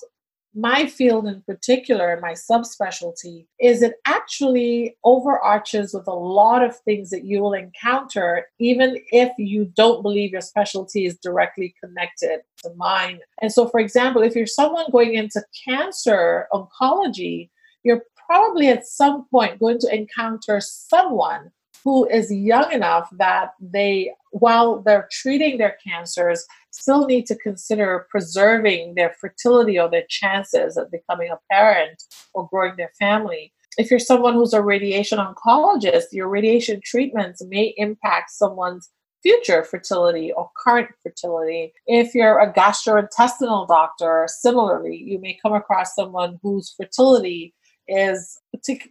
my 0.56 0.86
field 0.86 1.26
in 1.26 1.42
particular 1.42 2.18
my 2.22 2.32
subspecialty 2.32 3.46
is 3.60 3.82
it 3.82 3.94
actually 4.06 4.96
overarches 5.04 5.92
with 5.92 6.06
a 6.08 6.14
lot 6.14 6.64
of 6.64 6.74
things 6.80 7.10
that 7.10 7.24
you 7.24 7.40
will 7.40 7.52
encounter 7.52 8.46
even 8.58 8.96
if 9.12 9.30
you 9.36 9.70
don't 9.76 10.02
believe 10.02 10.32
your 10.32 10.40
specialty 10.40 11.04
is 11.04 11.18
directly 11.18 11.74
connected 11.82 12.40
to 12.56 12.70
mine. 12.76 13.20
And 13.42 13.52
so 13.52 13.68
for 13.68 13.78
example 13.78 14.22
if 14.22 14.34
you're 14.34 14.46
someone 14.46 14.86
going 14.90 15.14
into 15.14 15.44
cancer 15.68 16.46
oncology 16.52 17.50
you're 17.84 18.02
probably 18.26 18.68
at 18.68 18.86
some 18.86 19.26
point 19.30 19.60
going 19.60 19.78
to 19.78 19.94
encounter 19.94 20.60
someone 20.60 21.52
who 21.86 22.04
is 22.08 22.32
young 22.32 22.72
enough 22.72 23.08
that 23.12 23.52
they, 23.60 24.12
while 24.32 24.82
they're 24.82 25.08
treating 25.12 25.56
their 25.56 25.76
cancers, 25.86 26.44
still 26.72 27.06
need 27.06 27.26
to 27.26 27.36
consider 27.36 28.08
preserving 28.10 28.96
their 28.96 29.14
fertility 29.20 29.78
or 29.78 29.88
their 29.88 30.04
chances 30.08 30.76
of 30.76 30.90
becoming 30.90 31.30
a 31.30 31.38
parent 31.48 32.02
or 32.34 32.48
growing 32.48 32.74
their 32.76 32.90
family. 32.98 33.52
If 33.78 33.88
you're 33.88 34.00
someone 34.00 34.34
who's 34.34 34.52
a 34.52 34.60
radiation 34.60 35.20
oncologist, 35.20 36.06
your 36.10 36.28
radiation 36.28 36.80
treatments 36.82 37.40
may 37.46 37.72
impact 37.76 38.32
someone's 38.32 38.90
future 39.22 39.62
fertility 39.62 40.32
or 40.32 40.50
current 40.56 40.88
fertility. 41.04 41.72
If 41.86 42.16
you're 42.16 42.40
a 42.40 42.52
gastrointestinal 42.52 43.68
doctor, 43.68 44.26
similarly, 44.26 44.96
you 44.96 45.20
may 45.20 45.38
come 45.40 45.52
across 45.52 45.94
someone 45.94 46.40
whose 46.42 46.74
fertility 46.76 47.54
is 47.86 48.40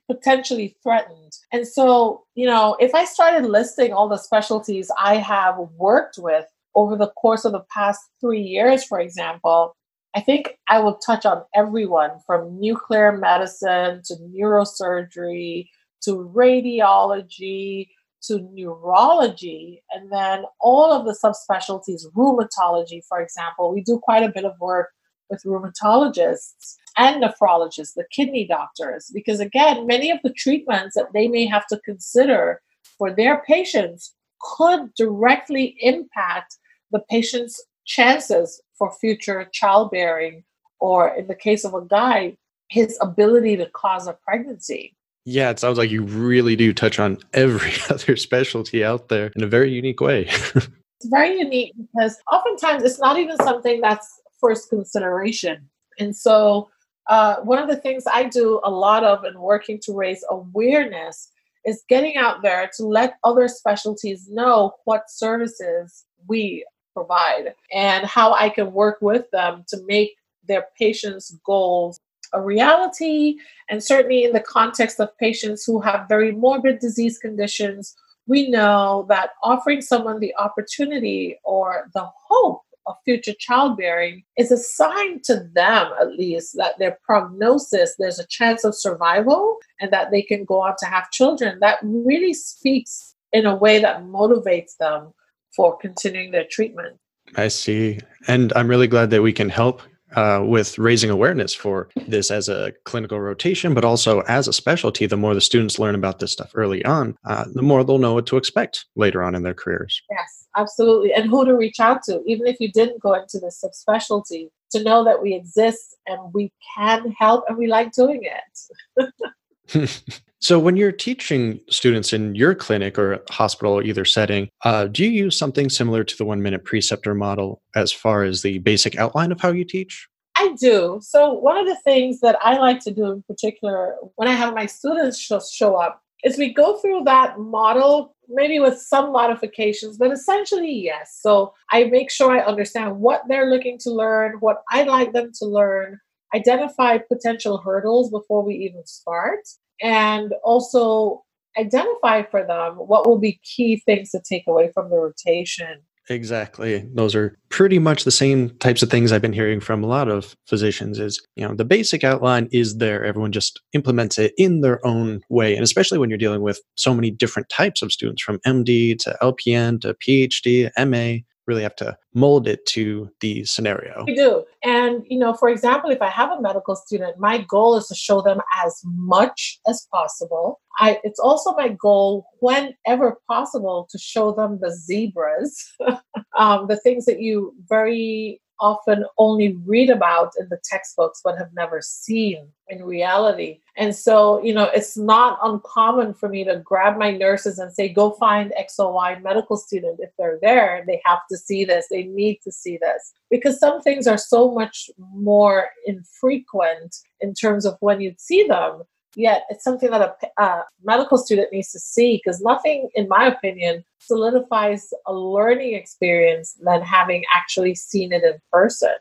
potentially 0.10 0.76
threatened. 0.84 1.34
And 1.52 1.68
so, 1.68 2.24
you 2.36 2.48
know, 2.48 2.76
if 2.80 2.94
I 2.94 3.06
started 3.06 3.48
listing 3.48 3.94
all 3.94 4.10
the 4.10 4.18
specialties 4.18 4.92
I 5.00 5.18
have 5.18 5.56
worked 5.78 6.18
with 6.18 6.46
over 6.76 6.96
the 6.96 7.12
course 7.12 7.46
of 7.46 7.54
the 7.54 7.64
past 7.74 8.02
three 8.20 8.42
years, 8.42 8.84
for 8.84 9.00
example, 9.00 9.76
I 10.16 10.22
think 10.22 10.58
I 10.70 10.80
will 10.80 10.96
touch 10.96 11.26
on 11.26 11.44
everyone 11.54 12.12
from 12.26 12.60
nuclear 12.60 13.18
medicine 13.18 14.02
to 14.06 14.16
neurosurgery 14.16 15.68
to 16.04 16.32
radiology 16.34 17.88
to 18.28 18.40
neurology, 18.54 19.84
and 19.92 20.12
then 20.12 20.46
all 20.60 20.92
of 20.92 21.06
the 21.06 21.16
subspecialties, 21.24 22.06
rheumatology, 22.16 23.02
for 23.08 23.22
example. 23.22 23.74
We 23.74 23.82
do 23.82 24.00
quite 24.02 24.24
a 24.24 24.32
bit 24.32 24.46
of 24.46 24.54
work 24.60 24.90
with 25.30 25.44
rheumatologists 25.44 26.76
and 26.98 27.24
nephrologists, 27.24 27.94
the 27.96 28.06
kidney 28.12 28.46
doctors, 28.48 29.12
because 29.14 29.40
again, 29.40 29.86
many 29.86 30.12
of 30.12 30.20
the 30.24 30.34
treatments 30.34 30.96
that 30.96 31.14
they 31.14 31.28
may 31.28 31.46
have 31.46 31.68
to 31.68 31.80
consider 31.84 32.62
for 32.98 33.14
their 33.14 33.44
patients 33.46 34.14
could 34.40 34.94
directly 34.96 35.76
impact 35.80 36.58
the 36.92 37.00
patient's 37.10 37.64
chances 37.86 38.62
for 38.78 38.92
future 38.92 39.48
childbearing, 39.52 40.44
or 40.80 41.14
in 41.16 41.28
the 41.28 41.36
case 41.36 41.64
of 41.64 41.74
a 41.74 41.82
guy, 41.82 42.38
his 42.70 42.98
ability 43.02 43.58
to 43.58 43.68
cause 43.68 44.08
a 44.08 44.18
pregnancy. 44.26 44.96
Yeah, 45.26 45.50
it 45.50 45.60
sounds 45.60 45.78
like 45.78 45.90
you 45.90 46.04
really 46.04 46.56
do 46.56 46.74
touch 46.74 47.00
on 47.00 47.18
every 47.34 47.74
other 47.90 48.16
specialty 48.16 48.84
out 48.84 49.10
there 49.10 49.32
in 49.36 49.44
a 49.44 49.48
very 49.48 49.72
unique 49.72 50.02
way. 50.02 50.28
it's 50.56 51.10
very 51.10 51.40
unique 51.40 51.74
because 51.78 52.18
oftentimes 52.32 52.84
it's 52.84 53.00
not 53.00 53.18
even 53.18 53.38
something 53.38 53.82
that's 53.82 54.22
first 54.40 54.70
consideration. 54.70 55.70
And 56.00 56.16
so 56.16 56.70
uh, 57.08 57.38
one 57.38 57.60
of 57.60 57.70
the 57.70 57.76
things 57.76 58.04
I 58.12 58.24
do 58.24 58.60
a 58.64 58.72
lot 58.72 59.04
of 59.04 59.26
in 59.26 59.40
working 59.40 59.80
to 59.84 59.94
raise 59.94 60.24
awareness 60.30 61.32
is 61.66 61.84
getting 61.90 62.16
out 62.16 62.42
there 62.42 62.70
to 62.78 62.86
let 62.86 63.18
other 63.24 63.48
specialties 63.48 64.28
know 64.30 64.74
what 64.86 65.10
services 65.10 66.06
we 66.28 66.66
provide 66.94 67.54
and 67.74 68.06
how 68.06 68.34
I 68.34 68.50
can 68.50 68.72
work 68.72 68.98
with 69.02 69.30
them 69.32 69.66
to 69.70 69.78
make 69.86 70.16
their 70.48 70.68
patients' 70.78 71.36
goals 71.46 72.00
a 72.34 72.42
reality. 72.42 73.38
And 73.70 73.84
certainly 73.84 74.24
in 74.24 74.34
the 74.34 74.40
context 74.40 75.00
of 75.00 75.18
patients 75.18 75.64
who 75.66 75.82
have 75.82 76.08
very 76.08 76.32
morbid 76.32 76.80
disease 76.80 77.18
conditions, 77.18 77.96
we 78.28 78.50
know 78.50 79.06
that 79.10 79.32
offering 79.44 79.82
someone 79.82 80.20
the 80.20 80.36
opportunity 80.38 81.38
or 81.44 81.90
the 81.94 82.08
hope 82.28 82.62
of 82.88 82.96
future 83.06 83.34
childbearing 83.38 84.24
is 84.38 84.52
a 84.52 84.58
sign 84.58 85.22
to 85.24 85.48
them, 85.54 85.92
at 86.00 86.10
least, 86.18 86.56
that 86.58 86.78
their 86.80 86.98
prognosis, 87.04 87.96
there's 87.98 88.20
a 88.20 88.28
chance 88.28 88.64
of 88.64 88.76
survival 88.76 89.58
and 89.80 89.92
that 89.92 90.12
they 90.12 90.22
can 90.22 90.46
go 90.46 90.62
on 90.62 90.76
to 90.80 90.86
have 90.86 91.12
children. 91.12 91.60
That 91.62 91.80
really 91.84 92.34
speaks 92.34 93.16
in 93.34 93.46
a 93.46 93.56
way 93.56 93.80
that 93.80 94.04
motivates 94.04 94.78
them 94.80 95.14
for 95.56 95.78
continuing 95.78 96.32
their 96.32 96.46
treatment. 96.50 96.98
I 97.36 97.48
see. 97.48 98.00
And 98.28 98.54
I'm 98.56 98.68
really 98.68 98.88
glad 98.88 99.10
that 99.10 99.22
we 99.22 99.34
can 99.34 99.50
help 99.50 99.82
uh, 100.16 100.42
with 100.46 100.78
raising 100.78 101.10
awareness 101.10 101.54
for 101.54 101.90
this 102.08 102.32
as 102.32 102.48
a 102.48 102.72
clinical 102.86 103.20
rotation, 103.20 103.74
but 103.74 103.84
also 103.84 104.22
as 104.22 104.48
a 104.48 104.54
specialty. 104.54 105.06
The 105.06 105.18
more 105.18 105.34
the 105.34 105.42
students 105.42 105.80
learn 105.80 105.96
about 105.96 106.20
this 106.20 106.32
stuff 106.32 106.52
early 106.56 106.86
on, 106.86 107.18
uh, 107.26 107.46
the 107.54 107.62
more 107.62 107.84
they'll 107.84 107.98
know 107.98 108.14
what 108.14 108.28
to 108.28 108.38
expect 108.38 108.86
later 108.96 109.24
on 109.24 109.36
in 109.36 109.44
their 109.44 109.54
careers. 109.54 110.02
Yes, 110.10 110.45
absolutely. 110.56 111.14
And 111.14 111.30
who 111.30 111.46
to 111.46 111.56
reach 111.56 111.80
out 111.80 112.04
to, 112.04 112.22
even 112.26 112.48
if 112.48 112.58
you 112.60 112.72
didn't 112.72 113.02
go 113.02 113.14
into 113.14 113.40
this 113.40 113.64
subspecialty, 113.64 114.50
to 114.72 114.84
know 114.84 115.04
that 115.04 115.22
we 115.22 115.34
exist 115.34 115.96
and 116.08 116.34
we 116.34 116.52
can 116.76 117.12
help 117.18 117.46
and 117.48 117.58
we 117.58 117.68
like 117.68 117.92
doing 117.92 118.22
it. 118.24 119.92
So, 120.46 120.60
when 120.60 120.78
you're 120.78 120.92
teaching 120.92 121.60
students 121.72 122.14
in 122.14 122.36
your 122.36 122.54
clinic 122.54 123.00
or 123.00 123.24
hospital, 123.32 123.82
either 123.82 124.06
setting, 124.06 124.48
uh, 124.64 124.86
do 124.86 125.04
you 125.04 125.10
use 125.10 125.36
something 125.40 125.72
similar 125.72 126.04
to 126.04 126.16
the 126.16 126.24
one 126.24 126.44
minute 126.44 126.64
preceptor 126.64 127.16
model 127.16 127.64
as 127.76 127.92
far 127.92 128.22
as 128.22 128.44
the 128.44 128.60
basic 128.60 128.96
outline 128.96 129.32
of 129.32 129.42
how 129.42 129.52
you 129.52 129.66
teach? 129.66 130.08
I 130.38 130.56
do. 130.60 131.00
So, 131.02 131.34
one 131.34 131.58
of 131.58 131.66
the 131.66 131.78
things 131.78 132.20
that 132.20 132.38
I 132.44 132.60
like 132.60 132.80
to 132.82 132.92
do 132.92 133.12
in 133.12 133.24
particular 133.24 133.96
when 134.18 134.28
I 134.28 134.34
have 134.34 134.54
my 134.54 134.68
students 134.68 135.20
show 135.20 135.78
up 135.78 136.04
is 136.26 136.38
we 136.38 136.54
go 136.54 136.78
through 136.78 137.04
that 137.06 137.40
model, 137.40 138.16
maybe 138.28 138.60
with 138.60 138.80
some 138.80 139.14
modifications, 139.14 139.98
but 139.98 140.12
essentially, 140.12 140.72
yes. 140.72 141.20
So, 141.22 141.54
I 141.72 141.86
make 141.86 142.12
sure 142.12 142.32
I 142.32 142.44
understand 142.44 143.00
what 143.00 143.22
they're 143.30 143.50
looking 143.50 143.78
to 143.82 143.92
learn, 143.92 144.38
what 144.40 144.64
I'd 144.72 144.88
like 144.88 145.14
them 145.14 145.32
to 145.40 145.46
learn, 145.46 146.00
identify 146.36 146.98
potential 146.98 147.62
hurdles 147.64 148.10
before 148.12 148.44
we 148.44 148.56
even 148.56 148.86
start 148.86 149.40
and 149.82 150.34
also 150.44 151.24
identify 151.58 152.24
for 152.24 152.46
them 152.46 152.74
what 152.76 153.08
will 153.08 153.20
be 153.20 153.40
key 153.44 153.82
things 153.86 154.12
to 154.12 154.22
take 154.28 154.44
away 154.48 154.72
from 154.74 154.90
the 154.90 154.98
rotation. 154.98 155.82
Exactly. 156.08 156.88
Those 156.94 157.16
are 157.16 157.36
pretty 157.50 157.80
much 157.80 158.04
the 158.04 158.12
same 158.12 158.52
types 158.60 158.84
of 158.84 158.92
things 158.92 159.12
I've 159.12 159.24
been 159.24 159.34
hearing 159.34 159.60
from 159.60 159.84
a 159.84 159.88
lot 159.88 160.08
of 160.08 160.36
physicians 160.46 161.00
is, 161.00 161.26
you 161.36 161.48
know, 161.48 161.56
the 161.56 161.66
basic 161.66 162.04
outline 162.04 162.48
is 162.52 162.78
there. 162.78 163.04
Everyone 163.04 163.32
just 163.32 163.60
implements 163.74 164.20
it 164.20 164.34
in 164.38 164.62
their 164.62 164.86
own 164.86 165.22
way. 165.30 165.56
And 165.56 165.64
especially 165.64 165.98
when 165.98 166.10
you're 166.10 166.20
dealing 166.20 166.42
with 166.42 166.62
so 166.76 166.94
many 166.94 167.10
different 167.10 167.50
types 167.50 167.82
of 167.82 167.92
students 167.92 168.22
from 168.22 168.40
MD 168.46 168.96
to 169.00 169.18
LPN 169.22 169.82
to 169.82 169.96
PhD, 169.96 170.70
MA, 170.78 171.24
really 171.48 171.64
have 171.64 171.76
to 171.78 171.98
mold 172.14 172.48
it 172.48 172.66
to 172.68 173.10
the 173.22 173.44
scenario. 173.46 174.04
We 174.06 174.16
do. 174.16 174.44
And, 174.64 175.04
you 175.08 175.20
know, 175.20 175.34
for 175.34 175.50
example, 175.50 175.92
if 175.92 176.02
I 176.02 176.10
have 176.10 176.32
a 176.32 176.42
medical 176.42 176.76
student, 176.76 177.20
my 177.20 177.40
goal 177.48 177.76
is 177.78 177.88
to 177.88 177.96
show 177.96 178.22
them 178.22 178.42
as 178.64 178.82
much 178.84 179.60
as 179.68 179.88
possible. 179.92 180.60
I, 180.80 181.00
it's 181.04 181.20
also 181.20 181.54
my 181.54 181.70
goal, 181.70 182.26
whenever 182.40 183.18
possible, 183.28 183.88
to 183.92 183.98
show 183.98 184.32
them 184.34 184.60
the 184.62 184.76
zebras, 184.76 185.74
um, 186.38 186.68
the 186.68 186.78
things 186.78 187.06
that 187.06 187.22
you 187.22 187.54
very 187.70 188.42
often 188.60 189.06
only 189.18 189.58
read 189.66 189.90
about 189.90 190.34
in 190.40 190.48
the 190.50 190.60
textbooks 190.64 191.22
but 191.24 191.38
have 191.38 191.50
never 191.56 191.82
seen 191.82 192.48
in 192.70 192.84
reality. 192.84 193.60
And 193.78 193.96
so, 193.96 194.42
you 194.44 194.54
know, 194.54 194.70
it's 194.74 194.98
not 194.98 195.38
uncommon 195.44 196.14
for 196.14 196.30
me 196.30 196.44
to 196.46 196.62
grab 196.64 196.98
my 196.98 197.12
nurses 197.12 197.60
and 197.60 197.72
say, 197.72 197.90
go 197.90 198.12
find 198.12 198.54
XOY 198.60 199.22
medical 199.22 199.58
student. 199.58 200.00
If 200.00 200.12
they're 200.18 200.40
there, 200.42 200.84
they 200.88 201.02
have 201.06 201.20
to 201.30 201.38
see 201.38 201.66
this, 201.66 201.88
they 201.90 202.04
need 202.04 202.40
to 202.44 202.52
see 202.52 202.78
this. 202.82 203.14
Because 203.30 203.60
some 203.60 203.82
things 203.82 204.08
are 204.08 204.18
so 204.18 204.52
much 204.52 204.90
more 204.98 205.70
infrequent 205.86 206.96
in 207.22 207.34
terms 207.34 207.66
of 207.66 207.78
when 207.82 208.02
you'd 208.02 208.22
see 208.22 208.48
them 208.48 208.84
yet 209.16 209.44
it's 209.50 209.64
something 209.64 209.90
that 209.92 210.18
a, 210.38 210.44
a 210.44 210.64
medical 210.84 211.18
student 211.18 211.52
needs 211.52 211.72
to 211.72 211.80
see 211.80 212.22
because 212.24 212.42
nothing, 212.42 212.90
in 212.96 213.08
my 213.08 213.26
opinion, 213.26 213.84
solidifies 214.00 214.90
a 215.08 215.14
learning 215.14 215.74
experience 215.74 216.58
than 216.64 216.82
having 216.82 217.24
actually 217.34 217.76
seen 217.76 218.12
it 218.12 218.24
in 218.24 218.34
person. 218.52 218.94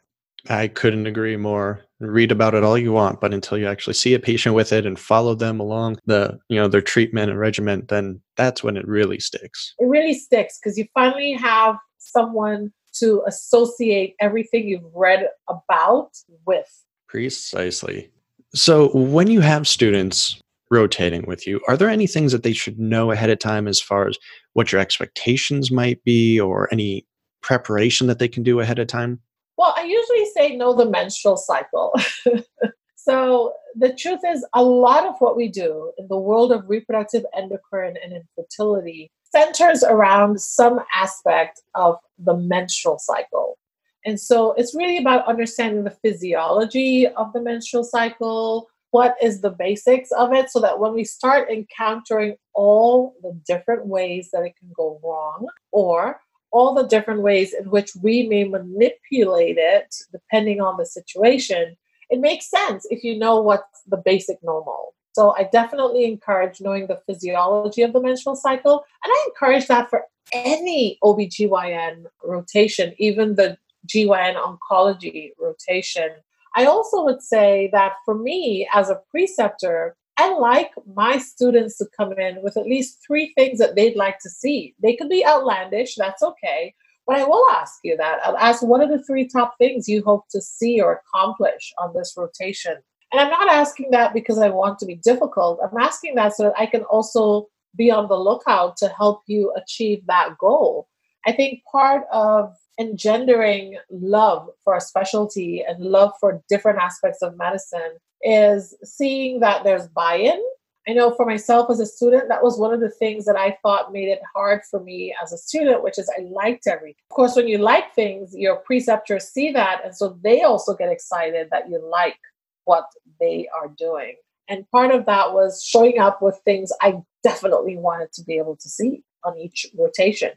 I 0.48 0.68
couldn't 0.68 1.06
agree 1.06 1.36
more. 1.36 1.80
Read 2.00 2.30
about 2.30 2.54
it 2.54 2.64
all 2.64 2.76
you 2.76 2.92
want, 2.92 3.20
but 3.20 3.32
until 3.32 3.56
you 3.56 3.66
actually 3.66 3.94
see 3.94 4.12
a 4.12 4.18
patient 4.18 4.54
with 4.54 4.72
it 4.72 4.84
and 4.84 4.98
follow 4.98 5.34
them 5.34 5.58
along 5.58 5.96
the, 6.04 6.38
you 6.48 6.56
know, 6.56 6.68
their 6.68 6.82
treatment 6.82 7.30
and 7.30 7.38
regimen, 7.38 7.86
then 7.88 8.20
that's 8.36 8.62
when 8.62 8.76
it 8.76 8.86
really 8.86 9.18
sticks. 9.18 9.74
It 9.78 9.86
really 9.86 10.12
sticks 10.12 10.58
because 10.62 10.76
you 10.76 10.86
finally 10.92 11.32
have 11.32 11.76
someone 11.98 12.72
to 12.96 13.22
associate 13.26 14.14
everything 14.20 14.68
you've 14.68 14.84
read 14.94 15.28
about 15.48 16.10
with. 16.46 16.68
Precisely. 17.08 18.10
So, 18.54 18.90
when 18.94 19.28
you 19.28 19.40
have 19.40 19.66
students 19.66 20.40
rotating 20.70 21.26
with 21.26 21.44
you, 21.44 21.60
are 21.66 21.76
there 21.76 21.88
any 21.88 22.06
things 22.06 22.30
that 22.30 22.44
they 22.44 22.52
should 22.52 22.78
know 22.78 23.10
ahead 23.10 23.30
of 23.30 23.40
time 23.40 23.66
as 23.66 23.80
far 23.80 24.06
as 24.06 24.16
what 24.52 24.70
your 24.70 24.80
expectations 24.80 25.72
might 25.72 26.02
be 26.04 26.38
or 26.38 26.68
any 26.70 27.04
preparation 27.42 28.06
that 28.06 28.20
they 28.20 28.28
can 28.28 28.44
do 28.44 28.60
ahead 28.60 28.78
of 28.78 28.86
time? 28.86 29.18
Well, 29.58 29.74
I 29.76 29.82
usually 29.82 30.26
say 30.36 30.56
know 30.56 30.72
the 30.72 30.88
menstrual 30.88 31.36
cycle. 31.36 31.98
so, 32.96 33.54
the 33.74 33.92
truth 33.92 34.20
is, 34.24 34.46
a 34.54 34.62
lot 34.62 35.04
of 35.04 35.16
what 35.18 35.36
we 35.36 35.48
do 35.48 35.92
in 35.98 36.06
the 36.06 36.16
world 36.16 36.52
of 36.52 36.68
reproductive 36.68 37.24
endocrine 37.36 37.96
and 38.04 38.12
infertility 38.12 39.10
centers 39.32 39.82
around 39.82 40.40
some 40.40 40.78
aspect 40.94 41.60
of 41.74 41.96
the 42.18 42.36
menstrual 42.36 43.00
cycle. 43.00 43.58
And 44.04 44.20
so 44.20 44.52
it's 44.52 44.74
really 44.74 44.98
about 44.98 45.26
understanding 45.26 45.84
the 45.84 45.96
physiology 46.02 47.06
of 47.06 47.32
the 47.32 47.40
menstrual 47.40 47.84
cycle, 47.84 48.68
what 48.90 49.16
is 49.22 49.40
the 49.40 49.50
basics 49.50 50.12
of 50.12 50.32
it, 50.32 50.50
so 50.50 50.60
that 50.60 50.78
when 50.78 50.92
we 50.92 51.04
start 51.04 51.50
encountering 51.50 52.36
all 52.52 53.14
the 53.22 53.38
different 53.46 53.86
ways 53.86 54.28
that 54.32 54.44
it 54.44 54.54
can 54.58 54.70
go 54.76 55.00
wrong, 55.02 55.48
or 55.72 56.20
all 56.52 56.74
the 56.74 56.86
different 56.86 57.22
ways 57.22 57.52
in 57.52 57.68
which 57.70 57.90
we 58.00 58.28
may 58.28 58.44
manipulate 58.44 59.56
it 59.58 59.92
depending 60.12 60.60
on 60.60 60.76
the 60.76 60.86
situation, 60.86 61.76
it 62.10 62.20
makes 62.20 62.48
sense 62.48 62.86
if 62.90 63.02
you 63.02 63.18
know 63.18 63.40
what's 63.40 63.82
the 63.88 63.96
basic 63.96 64.38
normal. 64.44 64.94
So 65.14 65.34
I 65.36 65.48
definitely 65.52 66.04
encourage 66.04 66.60
knowing 66.60 66.86
the 66.86 67.00
physiology 67.06 67.82
of 67.82 67.92
the 67.92 68.00
menstrual 68.00 68.36
cycle. 68.36 68.84
And 69.02 69.12
I 69.12 69.28
encourage 69.28 69.66
that 69.68 69.88
for 69.90 70.04
any 70.32 70.98
OBGYN 71.02 72.04
rotation, 72.22 72.94
even 72.98 73.34
the 73.36 73.56
GYN 73.86 74.36
oncology 74.36 75.30
rotation. 75.38 76.10
I 76.56 76.66
also 76.66 77.04
would 77.04 77.22
say 77.22 77.68
that 77.72 77.94
for 78.04 78.14
me 78.14 78.68
as 78.72 78.88
a 78.88 79.00
preceptor, 79.10 79.96
I 80.16 80.32
like 80.38 80.70
my 80.94 81.18
students 81.18 81.76
to 81.78 81.86
come 81.96 82.12
in 82.12 82.40
with 82.42 82.56
at 82.56 82.66
least 82.66 83.02
three 83.04 83.32
things 83.36 83.58
that 83.58 83.74
they'd 83.74 83.96
like 83.96 84.20
to 84.20 84.30
see. 84.30 84.74
They 84.80 84.94
could 84.94 85.08
be 85.08 85.26
outlandish, 85.26 85.96
that's 85.96 86.22
okay. 86.22 86.74
But 87.06 87.16
I 87.16 87.24
will 87.24 87.46
ask 87.50 87.80
you 87.82 87.96
that. 87.96 88.20
I'll 88.24 88.38
ask 88.38 88.62
what 88.62 88.80
are 88.80 88.88
the 88.88 89.02
three 89.02 89.26
top 89.26 89.56
things 89.58 89.88
you 89.88 90.02
hope 90.04 90.24
to 90.30 90.40
see 90.40 90.80
or 90.80 91.02
accomplish 91.02 91.72
on 91.78 91.92
this 91.94 92.14
rotation? 92.16 92.76
And 93.12 93.20
I'm 93.20 93.30
not 93.30 93.48
asking 93.48 93.90
that 93.90 94.14
because 94.14 94.38
I 94.38 94.48
want 94.48 94.78
to 94.78 94.86
be 94.86 94.96
difficult. 94.96 95.60
I'm 95.62 95.78
asking 95.80 96.14
that 96.14 96.34
so 96.34 96.44
that 96.44 96.54
I 96.56 96.66
can 96.66 96.82
also 96.84 97.48
be 97.76 97.90
on 97.90 98.08
the 98.08 98.16
lookout 98.16 98.76
to 98.78 98.88
help 98.88 99.22
you 99.26 99.52
achieve 99.56 100.06
that 100.06 100.38
goal. 100.38 100.88
I 101.26 101.32
think 101.32 101.62
part 101.70 102.04
of 102.12 102.54
engendering 102.78 103.78
love 103.90 104.48
for 104.64 104.76
a 104.76 104.80
specialty 104.80 105.62
and 105.66 105.84
love 105.84 106.12
for 106.20 106.42
different 106.48 106.78
aspects 106.78 107.22
of 107.22 107.36
medicine 107.36 107.98
is 108.22 108.74
seeing 108.82 109.40
that 109.40 109.64
there's 109.64 109.86
buy 109.88 110.16
in. 110.16 110.42
I 110.86 110.92
know 110.92 111.14
for 111.14 111.24
myself 111.24 111.70
as 111.70 111.80
a 111.80 111.86
student, 111.86 112.28
that 112.28 112.42
was 112.42 112.58
one 112.58 112.74
of 112.74 112.80
the 112.80 112.90
things 112.90 113.24
that 113.24 113.36
I 113.36 113.56
thought 113.62 113.92
made 113.92 114.08
it 114.08 114.20
hard 114.34 114.60
for 114.70 114.80
me 114.80 115.14
as 115.22 115.32
a 115.32 115.38
student, 115.38 115.82
which 115.82 115.98
is 115.98 116.10
I 116.18 116.22
liked 116.22 116.66
everything. 116.66 117.00
Of 117.10 117.16
course, 117.16 117.36
when 117.36 117.48
you 117.48 117.58
like 117.58 117.94
things, 117.94 118.34
your 118.34 118.56
preceptors 118.56 119.24
see 119.24 119.50
that. 119.52 119.80
And 119.82 119.96
so 119.96 120.18
they 120.22 120.42
also 120.42 120.74
get 120.74 120.92
excited 120.92 121.48
that 121.50 121.70
you 121.70 121.82
like 121.90 122.18
what 122.64 122.84
they 123.18 123.48
are 123.58 123.68
doing. 123.68 124.16
And 124.48 124.68
part 124.70 124.90
of 124.90 125.06
that 125.06 125.32
was 125.32 125.64
showing 125.64 125.98
up 125.98 126.20
with 126.20 126.38
things 126.44 126.70
I 126.82 127.00
definitely 127.22 127.76
wanted 127.78 128.12
to 128.14 128.22
be 128.22 128.36
able 128.36 128.56
to 128.56 128.68
see 128.68 129.02
on 129.24 129.38
each 129.38 129.66
rotation. 129.78 130.32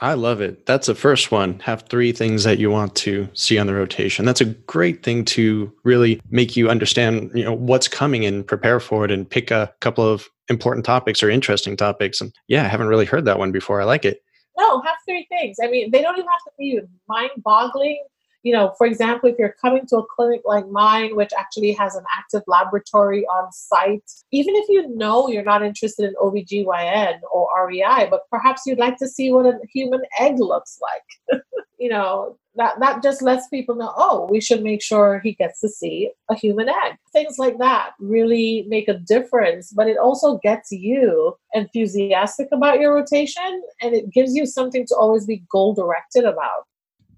I 0.00 0.12
love 0.12 0.42
it. 0.42 0.66
That's 0.66 0.88
the 0.88 0.94
first 0.94 1.32
one. 1.32 1.58
Have 1.60 1.82
three 1.88 2.12
things 2.12 2.44
that 2.44 2.58
you 2.58 2.70
want 2.70 2.94
to 2.96 3.28
see 3.32 3.58
on 3.58 3.66
the 3.66 3.74
rotation. 3.74 4.26
That's 4.26 4.42
a 4.42 4.46
great 4.46 5.02
thing 5.02 5.24
to 5.26 5.72
really 5.84 6.20
make 6.30 6.54
you 6.54 6.68
understand, 6.68 7.30
you 7.34 7.44
know, 7.44 7.54
what's 7.54 7.88
coming 7.88 8.26
and 8.26 8.46
prepare 8.46 8.78
for 8.78 9.06
it 9.06 9.10
and 9.10 9.28
pick 9.28 9.50
a 9.50 9.72
couple 9.80 10.06
of 10.06 10.28
important 10.48 10.84
topics 10.84 11.22
or 11.22 11.30
interesting 11.30 11.76
topics. 11.76 12.20
And 12.20 12.32
yeah, 12.46 12.64
I 12.64 12.68
haven't 12.68 12.88
really 12.88 13.06
heard 13.06 13.24
that 13.24 13.38
one 13.38 13.52
before. 13.52 13.80
I 13.80 13.84
like 13.84 14.04
it. 14.04 14.20
No, 14.58 14.82
have 14.82 14.96
three 15.06 15.26
things. 15.30 15.56
I 15.62 15.68
mean, 15.68 15.90
they 15.90 16.02
don't 16.02 16.14
even 16.14 16.26
have 16.26 16.44
to 16.44 16.50
be 16.58 16.80
mind 17.08 17.30
boggling. 17.38 18.02
You 18.46 18.52
know, 18.52 18.72
for 18.78 18.86
example, 18.86 19.28
if 19.28 19.34
you're 19.40 19.56
coming 19.60 19.86
to 19.88 19.96
a 19.96 20.06
clinic 20.06 20.42
like 20.44 20.68
mine, 20.68 21.16
which 21.16 21.32
actually 21.36 21.72
has 21.72 21.96
an 21.96 22.04
active 22.16 22.42
laboratory 22.46 23.26
on 23.26 23.50
site, 23.50 24.08
even 24.30 24.54
if 24.54 24.68
you 24.68 24.88
know 24.94 25.26
you're 25.26 25.42
not 25.42 25.64
interested 25.64 26.04
in 26.04 26.14
OBGYN 26.14 27.18
or 27.32 27.48
REI, 27.66 28.06
but 28.08 28.20
perhaps 28.30 28.62
you'd 28.64 28.78
like 28.78 28.98
to 28.98 29.08
see 29.08 29.32
what 29.32 29.46
a 29.46 29.58
human 29.74 30.02
egg 30.20 30.38
looks 30.38 30.78
like, 30.80 31.42
you 31.80 31.88
know, 31.88 32.38
that, 32.54 32.78
that 32.78 33.02
just 33.02 33.20
lets 33.20 33.48
people 33.48 33.74
know, 33.74 33.92
oh, 33.96 34.28
we 34.30 34.40
should 34.40 34.62
make 34.62 34.80
sure 34.80 35.18
he 35.24 35.32
gets 35.32 35.60
to 35.62 35.68
see 35.68 36.12
a 36.30 36.36
human 36.36 36.68
egg. 36.68 36.94
Things 37.12 37.40
like 37.40 37.58
that 37.58 37.94
really 37.98 38.64
make 38.68 38.86
a 38.86 38.94
difference, 38.94 39.72
but 39.72 39.88
it 39.88 39.98
also 39.98 40.38
gets 40.38 40.70
you 40.70 41.34
enthusiastic 41.52 42.46
about 42.52 42.78
your 42.78 42.94
rotation 42.94 43.64
and 43.82 43.92
it 43.92 44.12
gives 44.12 44.36
you 44.36 44.46
something 44.46 44.86
to 44.86 44.94
always 44.94 45.26
be 45.26 45.42
goal 45.50 45.74
directed 45.74 46.24
about. 46.24 46.68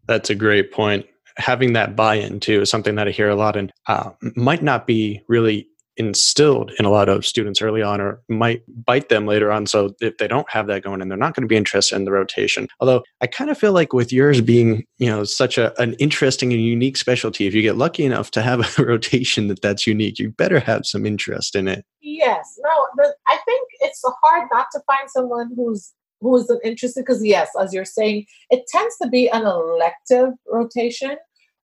That's 0.07 0.31
a 0.31 0.35
great 0.35 0.73
point 0.73 1.05
having 1.39 1.73
that 1.73 1.97
buy-in 1.97 2.41
too 2.41 2.63
is 2.63 2.71
something 2.71 2.97
that 2.97 3.09
I 3.09 3.11
hear 3.11 3.29
a 3.29 3.37
lot 3.37 3.57
and 3.57 3.73
uh, 3.87 4.11
might 4.37 4.63
not 4.63 4.87
be 4.87 5.23
really 5.29 5.69
instilled 5.99 6.71
in 6.79 6.85
a 6.85 6.91
lot 6.91 7.09
of 7.09 7.27
students 7.27 7.61
early 7.61 7.83
on 7.83 8.01
or 8.01 8.23
might 8.29 8.63
bite 8.87 9.09
them 9.09 9.27
later 9.27 9.51
on. 9.51 9.67
So 9.67 9.95
if 10.01 10.17
they 10.19 10.29
don't 10.29 10.49
have 10.49 10.69
that 10.69 10.83
going 10.83 11.03
in 11.03 11.09
they're 11.09 11.19
not 11.19 11.35
going 11.35 11.43
to 11.43 11.49
be 11.49 11.57
interested 11.57 11.97
in 11.97 12.05
the 12.05 12.13
rotation. 12.13 12.69
Although 12.81 13.03
i 13.21 13.27
kind 13.27 13.51
of 13.51 13.59
feel 13.59 13.73
like 13.73 13.93
with 13.93 14.13
yours 14.13 14.41
being 14.41 14.85
you 14.99 15.09
know 15.09 15.25
such 15.25 15.59
a, 15.59 15.79
an 15.81 15.95
interesting 15.95 16.53
and 16.53 16.63
unique 16.63 16.97
specialty 16.97 17.47
if 17.47 17.55
you 17.55 17.63
get 17.63 17.77
lucky 17.77 18.05
enough 18.05 18.31
to 18.33 18.43
have 18.43 18.61
a 18.79 18.85
rotation 18.85 19.49
that 19.49 19.61
that's 19.61 19.87
unique 19.87 20.19
you 20.19 20.31
better 20.31 20.61
have 20.61 20.87
some 20.87 21.05
interest 21.05 21.57
in 21.57 21.67
it. 21.67 21.85
Yes. 22.01 22.59
No 22.63 22.87
but 22.97 23.15
i 23.27 23.37
think 23.45 23.69
it's 23.81 24.03
hard 24.23 24.49
not 24.53 24.67
to 24.73 24.81
find 24.87 25.11
someone 25.11 25.51
who's 25.57 25.93
who 26.21 26.37
isn't 26.37 26.61
interested 26.65 27.03
because 27.03 27.25
yes 27.25 27.51
as 27.61 27.73
you're 27.73 27.85
saying 27.85 28.25
it 28.51 28.65
tends 28.69 28.97
to 29.01 29.09
be 29.09 29.29
an 29.31 29.43
elective 29.43 30.31
rotation 30.47 31.17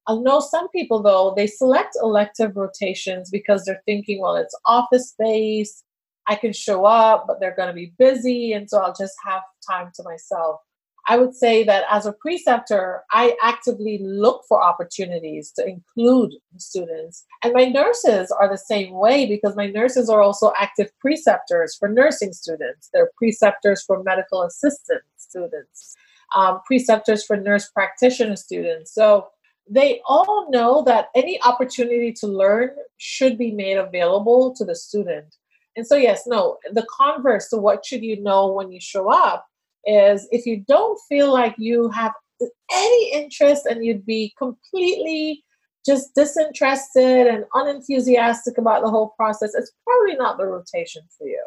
I 0.08 0.16
know 0.16 0.40
some 0.40 0.70
people, 0.70 1.02
though, 1.02 1.34
they 1.36 1.48
select 1.48 1.98
elective 2.02 2.56
rotations 2.56 3.30
because 3.32 3.64
they're 3.66 3.82
thinking, 3.86 4.22
well, 4.22 4.36
it's 4.36 4.56
office 4.66 5.10
space. 5.10 5.84
I 6.28 6.36
can 6.36 6.54
show 6.54 6.86
up, 6.86 7.26
but 7.28 7.40
they're 7.40 7.56
going 7.56 7.68
to 7.68 7.74
be 7.74 7.94
busy. 7.98 8.54
And 8.54 8.70
so 8.70 8.80
I'll 8.80 8.96
just 8.96 9.16
have 9.26 9.42
time 9.68 9.92
to 9.96 10.04
myself. 10.04 10.60
I 11.08 11.18
would 11.18 11.36
say 11.36 11.64
that 11.66 11.86
as 11.90 12.08
a 12.08 12.14
preceptor, 12.14 13.04
I 13.12 13.36
actively 13.44 14.00
look 14.02 14.44
for 14.48 14.64
opportunities 14.64 15.52
to 15.52 15.68
include 15.68 16.34
students. 16.58 17.26
And 17.44 17.54
my 17.54 17.66
nurses 17.66 18.32
are 18.32 18.50
the 18.50 18.58
same 18.58 18.94
way 18.94 19.28
because 19.28 19.56
my 19.56 19.68
nurses 19.68 20.10
are 20.10 20.22
also 20.22 20.52
active 20.60 20.90
preceptors 21.00 21.76
for 21.76 21.90
nursing 21.90 22.34
students, 22.34 22.90
they're 22.92 23.12
preceptors 23.18 23.84
for 23.84 24.02
medical 24.02 24.42
assistant 24.42 25.02
students, 25.18 25.96
um, 26.36 26.62
preceptors 26.66 27.24
for 27.24 27.38
nurse 27.38 27.70
practitioner 27.70 28.36
students. 28.36 28.92
So 28.92 29.28
they 29.70 30.02
all 30.06 30.50
know 30.50 30.84
that 30.84 31.10
any 31.16 31.42
opportunity 31.44 32.14
to 32.14 32.28
learn 32.28 32.70
should 32.98 33.38
be 33.38 33.52
made 33.52 33.78
available 33.78 34.54
to 34.56 34.66
the 34.66 34.76
student. 34.76 35.36
And 35.76 35.86
so, 35.86 35.96
yes, 35.96 36.24
no, 36.26 36.58
the 36.72 36.86
converse 36.96 37.50
to 37.50 37.58
what 37.58 37.86
should 37.86 38.04
you 38.04 38.22
know 38.22 38.52
when 38.52 38.72
you 38.72 38.80
show 38.80 39.12
up 39.12 39.46
is 39.86 40.28
if 40.32 40.46
you 40.46 40.64
don't 40.68 41.00
feel 41.10 41.34
like 41.34 41.56
you 41.58 41.90
have 41.90 42.14
any 42.72 43.12
interest 43.14 43.66
and 43.66 43.86
you'd 43.86 44.06
be 44.06 44.34
completely 44.38 45.44
just 45.86 46.16
disinterested 46.16 47.28
and 47.28 47.46
unenthusiastic 47.54 48.58
about 48.58 48.84
the 48.84 48.90
whole 48.90 49.14
process, 49.18 49.54
it's 49.54 49.72
probably 49.86 50.16
not 50.16 50.38
the 50.38 50.46
rotation 50.46 51.04
for 51.18 51.28
you. 51.28 51.44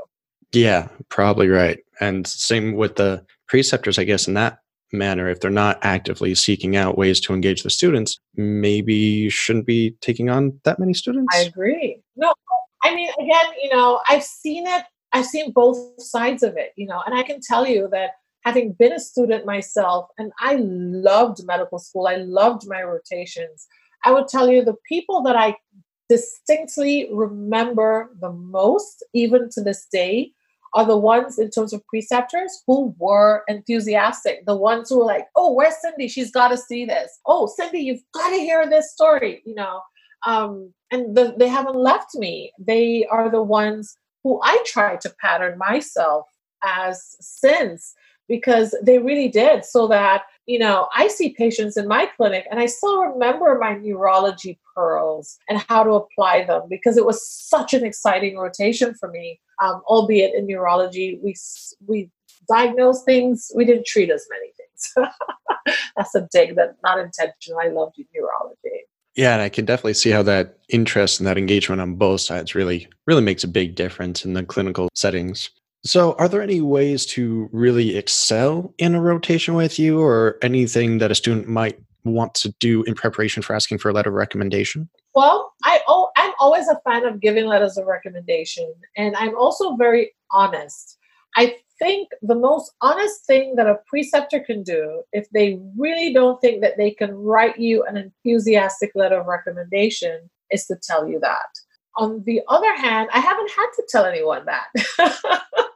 Yeah, 0.52 0.88
probably 1.08 1.48
right. 1.48 1.78
And 2.00 2.26
same 2.26 2.74
with 2.74 2.96
the 2.96 3.24
preceptors, 3.48 3.98
I 3.98 4.04
guess, 4.04 4.28
in 4.28 4.34
that 4.34 4.58
manner, 4.92 5.28
if 5.28 5.40
they're 5.40 5.50
not 5.50 5.78
actively 5.82 6.34
seeking 6.34 6.76
out 6.76 6.98
ways 6.98 7.20
to 7.20 7.34
engage 7.34 7.62
the 7.62 7.70
students, 7.70 8.18
maybe 8.36 8.94
you 8.94 9.30
shouldn't 9.30 9.66
be 9.66 9.96
taking 10.00 10.30
on 10.30 10.58
that 10.64 10.78
many 10.78 10.94
students. 10.94 11.34
I 11.34 11.42
agree. 11.42 12.00
No, 12.16 12.32
I 12.82 12.94
mean, 12.94 13.10
again, 13.18 13.46
you 13.62 13.70
know, 13.70 14.00
I've 14.08 14.24
seen 14.24 14.66
it, 14.66 14.84
I've 15.12 15.26
seen 15.26 15.52
both 15.52 16.00
sides 16.02 16.42
of 16.42 16.56
it, 16.56 16.72
you 16.76 16.86
know, 16.86 17.02
and 17.06 17.18
I 17.18 17.22
can 17.22 17.40
tell 17.40 17.66
you 17.66 17.88
that 17.92 18.12
having 18.44 18.72
been 18.72 18.92
a 18.92 19.00
student 19.00 19.44
myself, 19.44 20.08
and 20.16 20.32
I 20.40 20.56
loved 20.58 21.44
medical 21.44 21.78
school, 21.78 22.06
I 22.06 22.16
loved 22.16 22.62
my 22.66 22.82
rotations. 22.82 23.66
I 24.04 24.12
would 24.12 24.28
tell 24.28 24.48
you 24.48 24.64
the 24.64 24.76
people 24.88 25.22
that 25.22 25.36
I 25.36 25.56
distinctly 26.08 27.08
remember 27.12 28.10
the 28.20 28.32
most, 28.32 29.04
even 29.12 29.50
to 29.52 29.62
this 29.62 29.86
day, 29.92 30.32
are 30.74 30.86
the 30.86 30.96
ones 30.96 31.38
in 31.38 31.50
terms 31.50 31.72
of 31.72 31.86
preceptors 31.86 32.62
who 32.66 32.94
were 32.98 33.42
enthusiastic. 33.48 34.44
The 34.46 34.56
ones 34.56 34.88
who 34.88 34.98
were 34.98 35.04
like, 35.04 35.26
"Oh, 35.36 35.52
where's 35.52 35.80
Cindy? 35.80 36.08
She's 36.08 36.30
got 36.30 36.48
to 36.48 36.56
see 36.56 36.84
this. 36.84 37.18
Oh, 37.26 37.46
Cindy, 37.46 37.80
you've 37.80 38.02
got 38.14 38.30
to 38.30 38.36
hear 38.36 38.68
this 38.68 38.92
story." 38.92 39.42
You 39.44 39.54
know, 39.54 39.80
um, 40.26 40.72
and 40.90 41.16
the, 41.16 41.34
they 41.38 41.48
haven't 41.48 41.76
left 41.76 42.14
me. 42.14 42.52
They 42.58 43.06
are 43.10 43.30
the 43.30 43.42
ones 43.42 43.96
who 44.24 44.40
I 44.42 44.62
try 44.66 44.96
to 44.96 45.14
pattern 45.20 45.58
myself 45.58 46.26
as 46.62 47.16
since 47.20 47.94
because 48.28 48.74
they 48.82 48.98
really 48.98 49.28
did 49.28 49.64
so 49.64 49.88
that 49.88 50.22
you 50.46 50.58
know 50.58 50.88
i 50.94 51.08
see 51.08 51.30
patients 51.30 51.76
in 51.76 51.88
my 51.88 52.06
clinic 52.16 52.46
and 52.50 52.60
i 52.60 52.66
still 52.66 53.02
remember 53.02 53.58
my 53.60 53.74
neurology 53.74 54.58
pearls 54.74 55.38
and 55.48 55.64
how 55.68 55.82
to 55.82 55.92
apply 55.92 56.44
them 56.44 56.62
because 56.68 56.96
it 56.96 57.06
was 57.06 57.26
such 57.26 57.74
an 57.74 57.84
exciting 57.84 58.36
rotation 58.36 58.94
for 58.94 59.10
me 59.10 59.40
um, 59.62 59.82
albeit 59.86 60.34
in 60.34 60.46
neurology, 60.46 61.18
we 61.22 61.34
we 61.86 62.10
diagnose 62.48 63.02
things, 63.04 63.50
we 63.54 63.64
didn't 63.64 63.86
treat 63.86 64.10
as 64.10 64.26
many 64.30 64.52
things. 64.56 65.10
That's 65.96 66.14
a 66.14 66.28
dig 66.32 66.56
that 66.56 66.76
not 66.82 66.98
intentional. 66.98 67.60
I 67.60 67.68
loved 67.68 67.96
neurology. 68.14 68.84
Yeah, 69.16 69.32
and 69.32 69.42
I 69.42 69.48
can 69.48 69.64
definitely 69.64 69.94
see 69.94 70.10
how 70.10 70.22
that 70.22 70.58
interest 70.68 71.18
and 71.18 71.26
that 71.26 71.38
engagement 71.38 71.80
on 71.80 71.94
both 71.94 72.20
sides 72.20 72.54
really 72.54 72.88
really 73.06 73.22
makes 73.22 73.44
a 73.44 73.48
big 73.48 73.74
difference 73.74 74.24
in 74.24 74.34
the 74.34 74.44
clinical 74.44 74.88
settings. 74.94 75.50
So, 75.84 76.14
are 76.14 76.28
there 76.28 76.42
any 76.42 76.60
ways 76.60 77.06
to 77.06 77.48
really 77.52 77.96
excel 77.96 78.74
in 78.78 78.94
a 78.94 79.00
rotation 79.00 79.54
with 79.54 79.78
you, 79.78 80.00
or 80.00 80.36
anything 80.42 80.98
that 80.98 81.10
a 81.10 81.14
student 81.14 81.48
might 81.48 81.78
want 82.04 82.34
to 82.34 82.54
do 82.58 82.82
in 82.84 82.94
preparation 82.94 83.42
for 83.42 83.54
asking 83.54 83.78
for 83.78 83.90
a 83.90 83.92
letter 83.92 84.10
of 84.10 84.14
recommendation? 84.14 84.88
Well, 85.14 85.52
I 85.64 85.80
oh, 85.86 86.10
I'm 86.16 86.32
always 86.40 86.68
a 86.68 86.80
fan 86.84 87.06
of 87.06 87.20
giving 87.20 87.46
letters 87.46 87.76
of 87.76 87.86
recommendation, 87.86 88.72
and 88.96 89.16
I'm 89.16 89.36
also 89.36 89.76
very 89.76 90.12
honest. 90.32 90.98
I 91.36 91.56
think 91.78 92.08
the 92.22 92.34
most 92.34 92.72
honest 92.80 93.24
thing 93.24 93.54
that 93.56 93.66
a 93.66 93.78
preceptor 93.86 94.40
can 94.40 94.62
do, 94.62 95.02
if 95.12 95.28
they 95.30 95.60
really 95.76 96.12
don't 96.12 96.40
think 96.40 96.60
that 96.62 96.76
they 96.76 96.90
can 96.90 97.14
write 97.14 97.58
you 97.58 97.84
an 97.84 97.96
enthusiastic 97.96 98.90
letter 98.94 99.20
of 99.20 99.26
recommendation, 99.26 100.28
is 100.50 100.66
to 100.66 100.76
tell 100.82 101.08
you 101.08 101.20
that. 101.20 101.46
On 101.96 102.22
the 102.26 102.40
other 102.48 102.74
hand, 102.76 103.08
I 103.12 103.20
haven't 103.20 103.50
had 103.50 103.68
to 103.76 103.82
tell 103.88 104.04
anyone 104.04 104.46
that. 104.46 105.28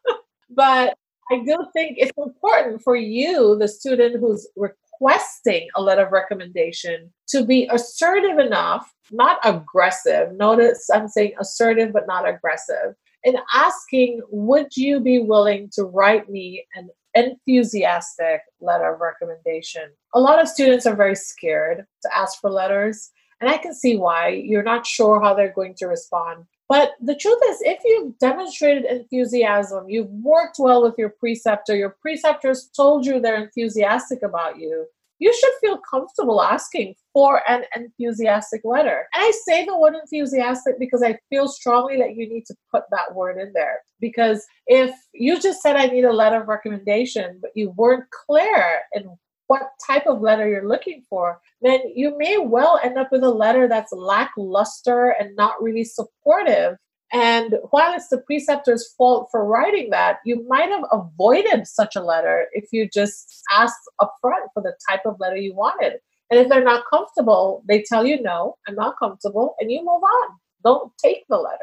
but 0.55 0.95
I 1.31 1.39
do 1.45 1.57
think 1.73 1.97
it's 1.99 2.13
important 2.17 2.83
for 2.83 2.97
you, 2.97 3.57
the 3.59 3.69
student 3.69 4.21
who's 4.21 4.49
requesting 4.57 5.69
a 5.77 5.83
letter 5.83 6.05
of 6.05 6.13
recommendation 6.13 7.13
to 7.29 7.45
be 7.45 7.69
assertive 7.73 8.39
enough, 8.39 8.93
not 9.11 9.39
aggressive. 9.45 10.33
Notice 10.35 10.89
I'm 10.93 11.09
saying 11.09 11.33
assertive 11.41 11.93
but 11.93 12.07
not 12.07 12.29
aggressive. 12.29 12.95
In 13.25 13.37
asking, 13.55 14.21
would 14.31 14.77
you 14.77 15.01
be 15.01 15.21
willing 15.21 15.71
to 15.75 15.85
write 15.85 16.29
me 16.29 16.67
an 16.75 16.91
enthusiastic 17.15 18.41
letter 18.61 18.93
of 18.93 19.01
recommendation? 19.01 19.91
A 20.15 20.21
lot 20.21 20.41
of 20.41 20.49
students 20.49 20.87
are 20.87 20.97
very 20.97 21.15
scared 21.15 21.85
to 22.03 22.17
ask 22.17 22.41
for 22.41 22.51
letters. 22.51 23.11
And 23.41 23.51
I 23.51 23.59
can 23.59 23.75
see 23.75 23.97
why. 23.97 24.29
You're 24.29 24.63
not 24.63 24.87
sure 24.87 25.21
how 25.21 25.35
they're 25.35 25.53
going 25.53 25.75
to 25.79 25.87
respond. 25.87 26.45
But 26.73 26.93
the 27.03 27.15
truth 27.15 27.39
is, 27.51 27.59
if 27.61 27.83
you've 27.85 28.19
demonstrated 28.19 28.87
enthusiasm, 28.87 29.91
you've 29.91 30.09
worked 30.09 30.57
well 30.59 30.83
with 30.83 30.95
your 30.97 31.11
preceptor, 31.11 31.77
your 31.77 31.99
preceptors 32.01 32.71
told 32.75 33.05
you 33.05 33.21
they're 33.21 33.45
enthusiastic 33.45 34.23
about 34.23 34.59
you, 34.59 34.87
you 35.19 35.35
should 35.39 35.53
feel 35.61 35.77
comfortable 35.77 36.41
asking 36.41 36.95
for 37.13 37.43
an 37.47 37.65
enthusiastic 37.77 38.63
letter. 38.65 39.07
And 39.13 39.23
I 39.23 39.33
say 39.45 39.67
the 39.67 39.77
word 39.77 39.97
enthusiastic 39.97 40.79
because 40.79 41.03
I 41.03 41.19
feel 41.29 41.47
strongly 41.47 41.99
that 41.99 42.17
you 42.17 42.27
need 42.27 42.47
to 42.47 42.57
put 42.71 42.85
that 42.91 43.15
word 43.15 43.39
in 43.39 43.53
there. 43.53 43.81
Because 44.01 44.43
if 44.67 44.95
you 45.13 45.39
just 45.39 45.61
said, 45.61 45.77
I 45.77 45.89
need 45.89 46.07
a 46.07 46.13
letter 46.13 46.41
of 46.41 46.49
recommendation, 46.49 47.39
but 47.43 47.51
you 47.55 47.69
weren't 47.77 48.07
clear 48.27 48.79
in 48.95 49.19
what 49.53 49.69
type 49.87 50.07
of 50.07 50.23
letter 50.23 50.49
you're 50.49 50.67
looking 50.67 51.03
for, 51.11 51.39
then 51.61 51.81
you 51.95 52.17
may 52.17 52.39
well 52.39 52.81
end 52.83 52.97
up 52.97 53.13
with 53.13 53.23
a 53.23 53.29
letter 53.29 53.69
that's 53.69 53.93
lackluster 53.93 55.15
and 55.21 55.37
not 55.37 55.63
really 55.63 55.85
supportive. 55.85 56.79
And 57.13 57.57
while 57.69 57.93
it's 57.95 58.09
the 58.09 58.23
preceptor's 58.23 58.95
fault 58.97 59.29
for 59.31 59.45
writing 59.45 59.91
that, 59.91 60.21
you 60.25 60.43
might 60.49 60.71
have 60.71 60.85
avoided 60.91 61.67
such 61.67 61.97
a 61.97 62.03
letter 62.03 62.47
if 62.55 62.65
you 62.73 62.89
just 62.89 63.43
asked 63.53 63.91
upfront 64.01 64.47
for 64.55 64.63
the 64.63 64.75
type 64.89 65.03
of 65.05 65.21
letter 65.21 65.37
you 65.37 65.55
wanted. 65.55 65.99
And 66.31 66.41
if 66.41 66.49
they're 66.49 66.65
not 66.65 66.85
comfortable, 66.89 67.63
they 67.69 67.83
tell 67.83 68.07
you, 68.07 68.23
no, 68.23 68.57
I'm 68.67 68.75
not 68.75 68.95
comfortable, 68.99 69.55
and 69.61 69.71
you 69.71 69.81
move 69.81 70.03
on. 70.03 70.29
Don't 70.65 70.91
take 70.97 71.25
the 71.29 71.37
letter. 71.37 71.59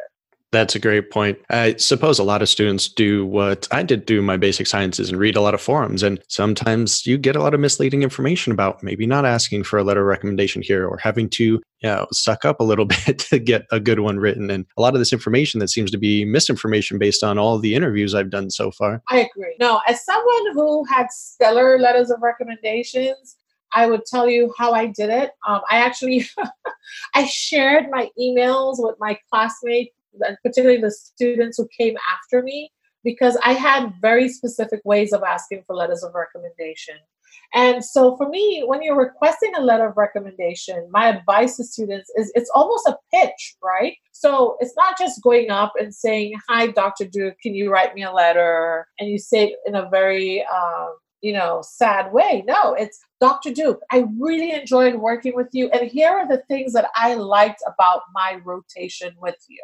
That's 0.51 0.73
a 0.73 0.79
great 0.79 1.11
point. 1.11 1.37
I 1.51 1.75
suppose 1.75 2.17
a 2.17 2.23
lot 2.23 2.41
of 2.41 2.49
students 2.49 2.87
do 2.87 3.25
what 3.25 3.67
I 3.71 3.83
did 3.83 4.05
do 4.05 4.21
my 4.21 4.35
basic 4.35 4.65
sciences 4.65 5.09
and 5.09 5.19
read 5.19 5.35
a 5.35 5.41
lot 5.41 5.53
of 5.53 5.61
forums. 5.61 6.01
And 6.01 6.19
sometimes 6.27 7.05
you 7.05 7.19
get 7.19 7.35
a 7.35 7.41
lot 7.41 7.53
of 7.53 7.59
misleading 7.59 8.01
information 8.01 8.51
about 8.51 8.81
maybe 8.81 9.05
not 9.05 9.25
asking 9.25 9.63
for 9.63 9.77
a 9.77 9.83
letter 9.83 10.01
of 10.01 10.07
recommendation 10.07 10.63
here 10.63 10.87
or 10.87 10.97
having 10.97 11.29
to 11.31 11.43
you 11.43 11.61
know, 11.83 12.07
suck 12.11 12.45
up 12.45 12.59
a 12.59 12.63
little 12.63 12.85
bit 13.05 13.19
to 13.19 13.37
get 13.37 13.67
a 13.71 13.79
good 13.79 13.99
one 13.99 14.17
written. 14.17 14.49
And 14.49 14.65
a 14.75 14.81
lot 14.81 14.95
of 14.95 14.99
this 14.99 15.13
information 15.13 15.59
that 15.59 15.69
seems 15.69 15.91
to 15.91 15.99
be 15.99 16.25
misinformation 16.25 16.97
based 16.97 17.23
on 17.23 17.37
all 17.37 17.59
the 17.59 17.75
interviews 17.75 18.15
I've 18.15 18.31
done 18.31 18.49
so 18.49 18.71
far. 18.71 19.03
I 19.09 19.19
agree. 19.19 19.55
No, 19.59 19.81
as 19.87 20.03
someone 20.03 20.53
who 20.53 20.83
had 20.85 21.11
stellar 21.11 21.77
letters 21.77 22.09
of 22.09 22.21
recommendations, 22.23 23.35
I 23.71 23.85
would 23.85 24.05
tell 24.05 24.27
you 24.27 24.51
how 24.57 24.73
I 24.73 24.87
did 24.87 25.11
it. 25.11 25.31
Um, 25.47 25.61
I 25.69 25.77
actually 25.77 26.25
I 27.15 27.25
shared 27.25 27.85
my 27.91 28.09
emails 28.19 28.77
with 28.79 28.95
my 28.99 29.17
classmates 29.31 29.93
and 30.21 30.37
particularly 30.43 30.81
the 30.81 30.91
students 30.91 31.57
who 31.57 31.67
came 31.77 31.95
after 32.13 32.43
me, 32.43 32.71
because 33.03 33.37
I 33.43 33.53
had 33.53 33.93
very 34.01 34.29
specific 34.29 34.81
ways 34.83 35.13
of 35.13 35.23
asking 35.23 35.63
for 35.65 35.75
letters 35.75 36.03
of 36.03 36.13
recommendation. 36.13 36.95
And 37.53 37.83
so 37.83 38.15
for 38.15 38.29
me, 38.29 38.63
when 38.65 38.83
you're 38.83 38.97
requesting 38.97 39.53
a 39.55 39.61
letter 39.61 39.87
of 39.87 39.97
recommendation, 39.97 40.87
my 40.91 41.07
advice 41.07 41.57
to 41.57 41.63
students 41.63 42.11
is 42.15 42.31
it's 42.35 42.51
almost 42.53 42.87
a 42.87 42.97
pitch, 43.13 43.55
right? 43.63 43.95
So 44.11 44.57
it's 44.59 44.75
not 44.75 44.97
just 44.97 45.23
going 45.23 45.49
up 45.49 45.73
and 45.79 45.93
saying, 45.93 46.33
Hi, 46.47 46.67
Dr. 46.67 47.05
Duke, 47.05 47.35
can 47.41 47.55
you 47.55 47.71
write 47.71 47.95
me 47.95 48.03
a 48.03 48.11
letter? 48.11 48.87
And 48.99 49.09
you 49.09 49.17
say 49.17 49.47
it 49.47 49.59
in 49.65 49.75
a 49.75 49.89
very, 49.89 50.45
um, 50.45 50.95
you 51.21 51.33
know, 51.33 51.61
sad 51.63 52.11
way. 52.13 52.43
No, 52.47 52.73
it's 52.73 52.99
Dr. 53.19 53.51
Duke, 53.51 53.79
I 53.91 54.05
really 54.17 54.51
enjoyed 54.51 54.95
working 54.95 55.35
with 55.35 55.49
you. 55.51 55.69
And 55.71 55.89
here 55.89 56.09
are 56.09 56.27
the 56.27 56.43
things 56.47 56.73
that 56.73 56.89
I 56.95 57.15
liked 57.15 57.61
about 57.67 58.03
my 58.13 58.39
rotation 58.45 59.13
with 59.19 59.35
you. 59.47 59.61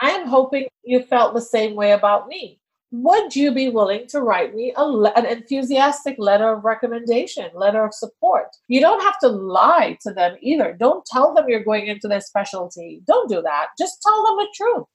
I 0.00 0.10
am 0.10 0.26
hoping 0.28 0.68
you 0.84 1.02
felt 1.02 1.34
the 1.34 1.40
same 1.40 1.74
way 1.74 1.92
about 1.92 2.28
me. 2.28 2.60
Would 2.92 3.34
you 3.34 3.52
be 3.52 3.68
willing 3.68 4.06
to 4.08 4.20
write 4.20 4.54
me 4.54 4.72
a, 4.76 4.84
an 5.16 5.26
enthusiastic 5.26 6.16
letter 6.18 6.52
of 6.52 6.64
recommendation, 6.64 7.50
letter 7.54 7.84
of 7.84 7.92
support? 7.92 8.46
You 8.68 8.80
don't 8.80 9.02
have 9.02 9.18
to 9.20 9.28
lie 9.28 9.98
to 10.02 10.12
them 10.12 10.36
either. 10.40 10.76
Don't 10.78 11.04
tell 11.04 11.34
them 11.34 11.46
you're 11.48 11.64
going 11.64 11.88
into 11.88 12.06
their 12.08 12.20
specialty. 12.20 13.02
Don't 13.06 13.28
do 13.28 13.42
that. 13.42 13.68
Just 13.78 14.00
tell 14.02 14.24
them 14.24 14.36
the 14.36 14.48
truth. 14.54 14.86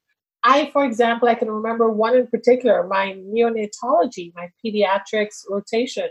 I, 0.43 0.69
for 0.71 0.85
example, 0.85 1.27
I 1.27 1.35
can 1.35 1.51
remember 1.51 1.91
one 1.91 2.15
in 2.15 2.27
particular, 2.27 2.87
my 2.87 3.13
neonatology, 3.13 4.33
my 4.35 4.49
pediatrics 4.65 5.43
rotation. 5.49 6.09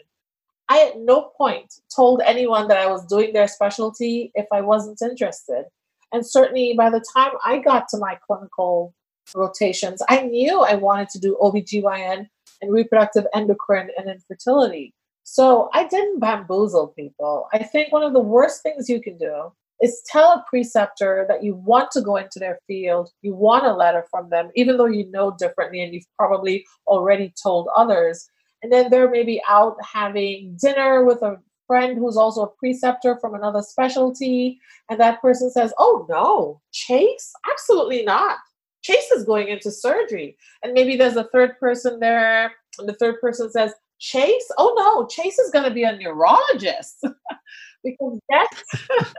I 0.69 0.83
at 0.83 1.01
no 1.01 1.31
point 1.37 1.75
told 1.95 2.23
anyone 2.25 2.69
that 2.69 2.79
I 2.79 2.87
was 2.87 3.05
doing 3.07 3.33
their 3.33 3.49
specialty 3.49 4.31
if 4.35 4.47
I 4.53 4.61
wasn't 4.61 5.03
interested. 5.03 5.65
And 6.13 6.27
certainly 6.27 6.75
by 6.77 6.91
the 6.91 7.05
time 7.15 7.33
I 7.45 7.59
got 7.59 7.89
to 7.89 7.99
my 7.99 8.19
clinical 8.27 8.95
rotations, 9.35 10.03
I 10.09 10.23
knew 10.23 10.61
I 10.61 10.75
wanted 10.75 11.09
to 11.11 11.19
do 11.19 11.39
OBGYN 11.41 12.27
and 12.63 12.73
reproductive 12.73 13.27
endocrine 13.35 13.91
and 13.97 14.11
infertility. 14.11 14.95
So 15.23 15.71
I 15.73 15.87
didn't 15.87 16.19
bamboozle 16.19 16.89
people. 16.89 17.49
I 17.53 17.63
think 17.63 17.93
one 17.93 18.03
of 18.03 18.13
the 18.13 18.21
worst 18.21 18.63
things 18.63 18.89
you 18.89 19.01
can 19.01 19.17
do 19.17 19.53
is 19.81 20.03
tell 20.07 20.33
a 20.33 20.45
preceptor 20.49 21.25
that 21.29 21.43
you 21.43 21.55
want 21.55 21.91
to 21.93 22.03
go 22.03 22.17
into 22.17 22.39
their 22.39 22.59
field, 22.67 23.11
you 23.23 23.35
want 23.35 23.65
a 23.65 23.73
letter 23.73 24.05
from 24.11 24.29
them, 24.29 24.51
even 24.55 24.77
though 24.77 24.87
you 24.87 25.11
know 25.11 25.35
differently 25.39 25.83
and 25.83 25.95
you've 25.95 26.05
probably 26.19 26.67
already 26.87 27.33
told 27.43 27.69
others. 27.75 28.29
And 28.63 28.71
then 28.71 28.91
they're 28.91 29.11
maybe 29.11 29.41
out 29.49 29.77
having 29.83 30.59
dinner 30.61 31.05
with 31.05 31.23
a 31.23 31.39
friend 31.71 31.97
who's 31.97 32.17
also 32.17 32.43
a 32.43 32.49
preceptor 32.49 33.17
from 33.21 33.37
another 33.37 33.63
specialty, 33.63 34.59
and 34.91 34.99
that 34.99 35.23
person 35.23 35.53
says, 35.53 35.73
Oh, 35.79 36.05
no, 36.11 36.61
Chase? 36.73 37.33
Absolutely 37.49 38.03
not. 38.03 38.39
Chase 38.83 39.09
is 39.13 39.25
going 39.25 39.47
into 39.47 39.71
surgery. 39.71 40.37
And 40.65 40.73
maybe 40.73 40.97
there's 40.97 41.15
a 41.15 41.29
third 41.33 41.61
person 41.61 42.01
there, 42.01 42.53
and 42.81 42.89
the 42.89 42.95
third 42.95 43.21
person 43.21 43.53
says, 43.53 43.73
Chase? 44.01 44.51
Oh, 44.59 44.75
no, 44.77 45.07
Chase 45.07 45.39
is 45.39 45.53
going 45.53 45.65
to 45.65 45.71
be 45.71 45.85
a 45.85 45.97
neurologist. 45.97 46.97
because 47.85 48.19
that's, 48.29 48.65
that's 48.89 49.15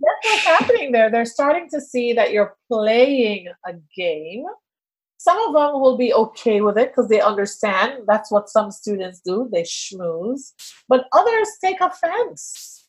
what's 0.00 0.44
happening 0.44 0.92
there. 0.92 1.10
They're 1.10 1.24
starting 1.24 1.66
to 1.70 1.80
see 1.80 2.12
that 2.12 2.30
you're 2.30 2.56
playing 2.68 3.46
a 3.66 3.72
game 3.96 4.44
some 5.20 5.38
of 5.46 5.52
them 5.52 5.82
will 5.82 5.98
be 5.98 6.14
okay 6.14 6.62
with 6.62 6.78
it 6.78 6.88
because 6.88 7.08
they 7.08 7.20
understand 7.20 8.04
that's 8.06 8.30
what 8.30 8.48
some 8.48 8.70
students 8.70 9.20
do, 9.20 9.50
they 9.52 9.64
schmooze, 9.64 10.54
but 10.88 11.08
others 11.12 11.46
take 11.62 11.78
offense. 11.82 12.88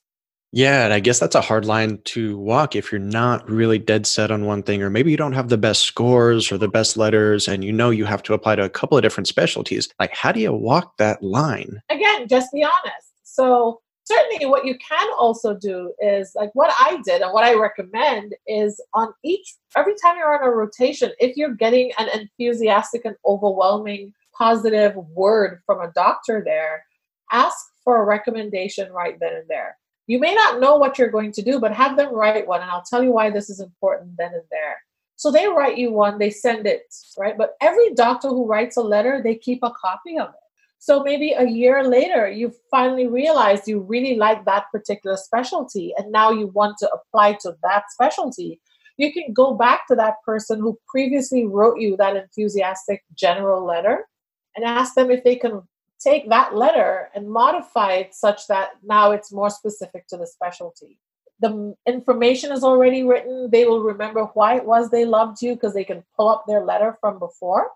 Yeah, 0.54 0.86
and 0.86 0.94
I 0.94 1.02
guess 1.02 1.20
that's 1.20 1.36
a 1.36 1.42
hard 1.42 1.66
line 1.66 2.00
to 2.06 2.38
walk 2.38 2.74
if 2.74 2.90
you're 2.90 3.00
not 3.00 3.50
really 3.50 3.78
dead 3.78 4.08
set 4.08 4.32
on 4.32 4.46
one 4.46 4.64
thing, 4.64 4.82
or 4.82 4.90
maybe 4.90 5.12
you 5.12 5.18
don't 5.18 5.34
have 5.34 5.50
the 5.50 5.58
best 5.58 5.82
scores 5.82 6.54
or 6.54 6.58
the 6.58 6.70
best 6.70 6.96
letters, 6.96 7.50
and 7.50 7.66
you 7.66 7.74
know 7.74 7.90
you 7.90 8.06
have 8.06 8.24
to 8.24 8.34
apply 8.34 8.56
to 8.56 8.64
a 8.64 8.70
couple 8.70 8.98
of 8.98 9.02
different 9.02 9.28
specialties. 9.28 9.90
Like, 10.00 10.16
how 10.16 10.32
do 10.32 10.40
you 10.40 10.54
walk 10.54 10.96
that 11.00 11.22
line? 11.22 11.82
Again, 11.90 12.30
just 12.30 12.54
be 12.54 12.64
honest. 12.64 13.12
So, 13.24 13.82
certainly 14.04 14.46
what 14.46 14.66
you 14.66 14.78
can 14.78 15.10
also 15.18 15.54
do 15.54 15.94
is 16.00 16.32
like 16.36 16.50
what 16.54 16.74
I 16.80 17.02
did 17.06 17.22
and 17.22 17.34
what 17.34 17.44
I 17.44 17.54
recommend 17.54 18.36
is 18.48 18.82
on 18.94 19.14
each 19.24 19.56
every 19.76 19.94
time 20.02 20.18
you're 20.18 20.34
on 20.34 20.48
a 20.48 20.52
rotation, 20.52 21.12
if 21.20 21.38
you're 21.38 21.56
getting 21.56 21.92
an 21.98 22.08
enthusiastic 22.10 23.06
and 23.06 23.16
overwhelming 23.26 24.14
positive 24.38 24.96
word 24.96 25.62
from 25.66 25.82
a 25.82 25.92
doctor 25.94 26.42
there, 26.44 26.84
ask 27.32 27.58
for 27.84 28.02
a 28.02 28.06
recommendation 28.06 28.92
right 28.92 29.20
then 29.20 29.34
and 29.34 29.48
there. 29.48 29.78
You 30.08 30.20
may 30.20 30.34
not 30.34 30.60
know 30.60 30.76
what 30.76 30.98
you're 30.98 31.10
going 31.10 31.32
to 31.34 31.42
do, 31.42 31.60
but 31.60 31.74
have 31.74 31.96
them 31.96 32.14
write 32.14 32.48
one, 32.48 32.62
and 32.62 32.70
I'll 32.70 32.84
tell 32.84 33.04
you 33.04 33.12
why 33.12 33.30
this 33.30 33.50
is 33.50 33.60
important 33.60 34.18
then 34.18 34.34
and 34.34 34.44
there. 34.52 34.78
So 35.16 35.32
they 35.32 35.48
write 35.48 35.78
you 35.78 35.92
one, 35.92 36.18
they 36.18 36.32
send 36.32 36.66
it, 36.66 36.94
right? 37.18 37.38
But 37.38 37.54
every 37.62 37.94
doctor 37.94 38.30
who 38.30 38.48
writes 38.48 38.78
a 38.78 38.82
letter, 38.82 39.22
they 39.24 39.36
keep 39.36 39.60
a 39.62 39.72
copy 39.80 40.18
of 40.18 40.30
it. 40.30 40.41
So 40.82 41.04
maybe 41.04 41.34
a 41.34 41.48
year 41.48 41.84
later, 41.84 42.28
you 42.28 42.52
finally 42.72 43.06
realized 43.06 43.68
you 43.68 43.82
really 43.82 44.16
like 44.16 44.46
that 44.46 44.66
particular 44.72 45.16
specialty, 45.16 45.94
and 45.96 46.12
now 46.12 46.32
you 46.32 46.48
want 46.48 46.80
to 46.80 46.90
apply 46.92 47.34
to 47.42 47.56
that 47.62 47.84
specialty. 47.92 48.60
You 48.98 49.14
can 49.14 49.32
go 49.32 49.54
back 49.54 49.88
to 49.90 49.96
that 49.98 50.16
person 50.26 50.60
who 50.60 50.80
previously 50.88 51.46
wrote 51.46 51.80
you 51.80 51.96
that 51.98 52.16
enthusiastic 52.16 53.04
general 53.14 53.64
letter 53.64 54.08
and 54.56 54.66
ask 54.66 54.96
them 54.96 55.12
if 55.12 55.24
they 55.24 55.36
can 55.36 55.62
take 56.00 56.28
that 56.30 56.56
letter 56.56 57.10
and 57.14 57.30
modify 57.30 57.94
it 57.94 58.16
such 58.16 58.48
that 58.48 58.70
now 58.84 59.12
it's 59.12 59.32
more 59.32 59.52
specific 59.52 60.08
to 60.08 60.18
the 60.18 60.26
specialty. 60.26 60.98
The 61.42 61.76
information 61.86 62.52
is 62.52 62.64
already 62.64 63.04
written. 63.04 63.52
They 63.52 63.66
will 63.66 63.84
remember 63.84 64.24
why 64.34 64.56
it 64.56 64.66
was 64.66 64.90
they 64.90 65.06
loved 65.06 65.44
you 65.44 65.54
because 65.54 65.76
they 65.76 65.84
can 65.84 66.04
pull 66.18 66.28
up 66.28 66.46
their 66.48 66.66
letter 66.66 66.98
from 67.00 67.20
before 67.20 67.70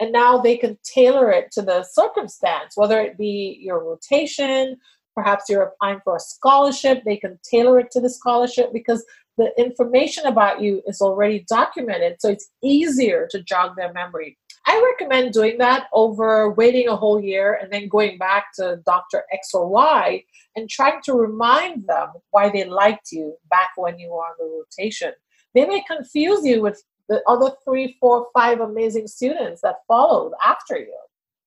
and 0.00 0.12
now 0.12 0.38
they 0.38 0.56
can 0.56 0.78
tailor 0.84 1.30
it 1.30 1.50
to 1.52 1.62
the 1.62 1.84
circumstance, 1.84 2.76
whether 2.76 3.00
it 3.00 3.18
be 3.18 3.58
your 3.60 3.84
rotation, 3.84 4.76
perhaps 5.14 5.44
you're 5.48 5.62
applying 5.62 6.00
for 6.04 6.16
a 6.16 6.20
scholarship, 6.20 7.02
they 7.04 7.16
can 7.16 7.38
tailor 7.48 7.78
it 7.78 7.90
to 7.92 8.00
the 8.00 8.10
scholarship 8.10 8.72
because 8.72 9.04
the 9.38 9.52
information 9.58 10.26
about 10.26 10.60
you 10.60 10.82
is 10.86 11.00
already 11.00 11.44
documented. 11.48 12.16
So 12.20 12.28
it's 12.28 12.50
easier 12.62 13.28
to 13.30 13.42
jog 13.42 13.76
their 13.76 13.92
memory. 13.92 14.38
I 14.66 14.94
recommend 14.98 15.32
doing 15.32 15.58
that 15.58 15.86
over 15.92 16.50
waiting 16.52 16.88
a 16.88 16.96
whole 16.96 17.20
year 17.20 17.58
and 17.60 17.72
then 17.72 17.88
going 17.88 18.18
back 18.18 18.46
to 18.56 18.80
Dr. 18.86 19.24
X 19.32 19.52
or 19.54 19.68
Y 19.68 20.22
and 20.54 20.68
trying 20.68 21.00
to 21.04 21.14
remind 21.14 21.86
them 21.86 22.10
why 22.30 22.50
they 22.50 22.64
liked 22.64 23.10
you 23.10 23.34
back 23.50 23.70
when 23.76 23.98
you 23.98 24.10
were 24.10 24.20
on 24.20 24.34
the 24.38 24.44
rotation. 24.44 25.12
They 25.54 25.66
may 25.66 25.82
confuse 25.82 26.44
you 26.44 26.62
with 26.62 26.82
the 27.12 27.22
other 27.28 27.54
three, 27.62 27.96
four, 28.00 28.28
five 28.32 28.60
amazing 28.60 29.06
students 29.06 29.60
that 29.60 29.76
followed 29.86 30.32
after 30.44 30.78
you. 30.78 30.96